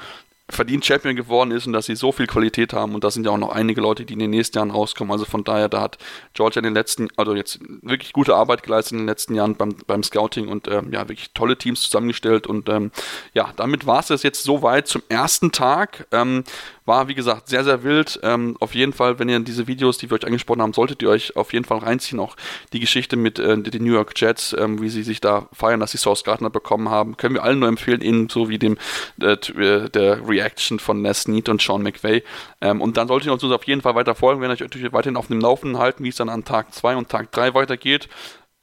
[0.51, 3.32] verdient Champion geworden ist und dass sie so viel Qualität haben und da sind ja
[3.32, 5.11] auch noch einige Leute, die in den nächsten Jahren rauskommen.
[5.11, 5.97] Also von daher, da hat
[6.35, 9.74] Georgia in den letzten, also jetzt wirklich gute Arbeit geleistet in den letzten Jahren beim,
[9.87, 12.91] beim Scouting und ähm, ja, wirklich tolle Teams zusammengestellt und ähm,
[13.32, 16.07] ja, damit war es jetzt soweit zum ersten Tag.
[16.12, 16.45] Ähm,
[16.87, 18.20] war, wie gesagt, sehr, sehr wild.
[18.22, 21.09] Ähm, auf jeden Fall, wenn ihr diese Videos, die wir euch angesprochen haben, solltet ihr
[21.09, 22.20] euch auf jeden Fall reinziehen.
[22.20, 22.37] Auch
[22.72, 25.93] die Geschichte mit äh, den New York Jets, ähm, wie sie sich da feiern, dass
[25.93, 28.76] sie Source Gardner bekommen haben, können wir allen nur empfehlen, ihnen so wie dem
[29.20, 32.22] äh, äh der Reaction von Les Need und Sean McVay.
[32.61, 34.93] Ähm, und dann solltet ihr uns auf jeden Fall weiter folgen, wenn ihr euch natürlich
[34.93, 38.09] weiterhin auf dem Laufenden halten, wie es dann an Tag 2 und Tag 3 weitergeht.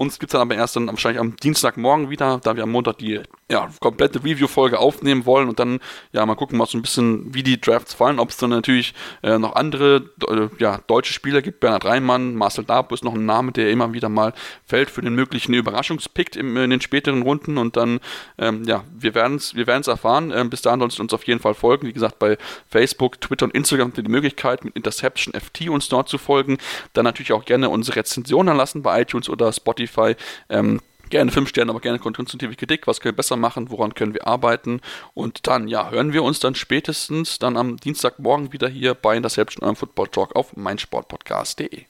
[0.02, 2.98] Uns gibt es dann aber erst dann wahrscheinlich am Dienstagmorgen wieder, da wir am Montag
[2.98, 3.22] die
[3.52, 5.80] ja, komplette Review-Folge aufnehmen wollen und dann
[6.12, 8.96] ja mal gucken, was so ein bisschen, wie die Drafts fallen, ob es dann natürlich
[9.22, 11.60] äh, noch andere äh, ja, deutsche Spieler gibt.
[11.60, 14.34] Bernhard Reimann, Marcel Darbo ist noch ein Name, der immer wieder mal
[14.66, 18.00] fällt für den möglichen Überraschungspick in den späteren Runden und dann,
[18.40, 20.32] ähm, ja, wir werden es wir werden's erfahren.
[20.34, 21.86] Ähm, bis dahin solltet ihr uns auf jeden Fall folgen.
[21.86, 22.40] Wie gesagt, bei
[22.70, 26.58] Facebook, Twitter und Instagram habt ihr die Möglichkeit, mit Interception FT uns dort zu folgen.
[26.94, 29.52] Dann natürlich auch gerne unsere Rezensionen lassen bei iTunes oder
[29.92, 30.16] Spotify.
[30.50, 30.80] Ähm,
[31.10, 32.88] Gerne fünf Sterne, aber gerne konstruktive Kritik.
[32.88, 33.70] Was können wir besser machen?
[33.70, 34.80] Woran können wir arbeiten?
[35.14, 39.62] Und dann, ja, hören wir uns dann spätestens dann am Dienstagmorgen wieder hier bei Interception,
[39.62, 41.84] eurem Football Talk auf meinsportpodcast.de.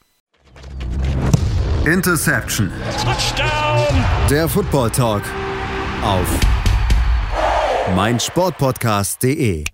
[1.85, 2.71] Interception.
[3.03, 4.03] Touchdown.
[4.27, 5.21] Der Football Talk
[6.01, 6.39] auf
[7.95, 9.65] meinsportpodcast.de.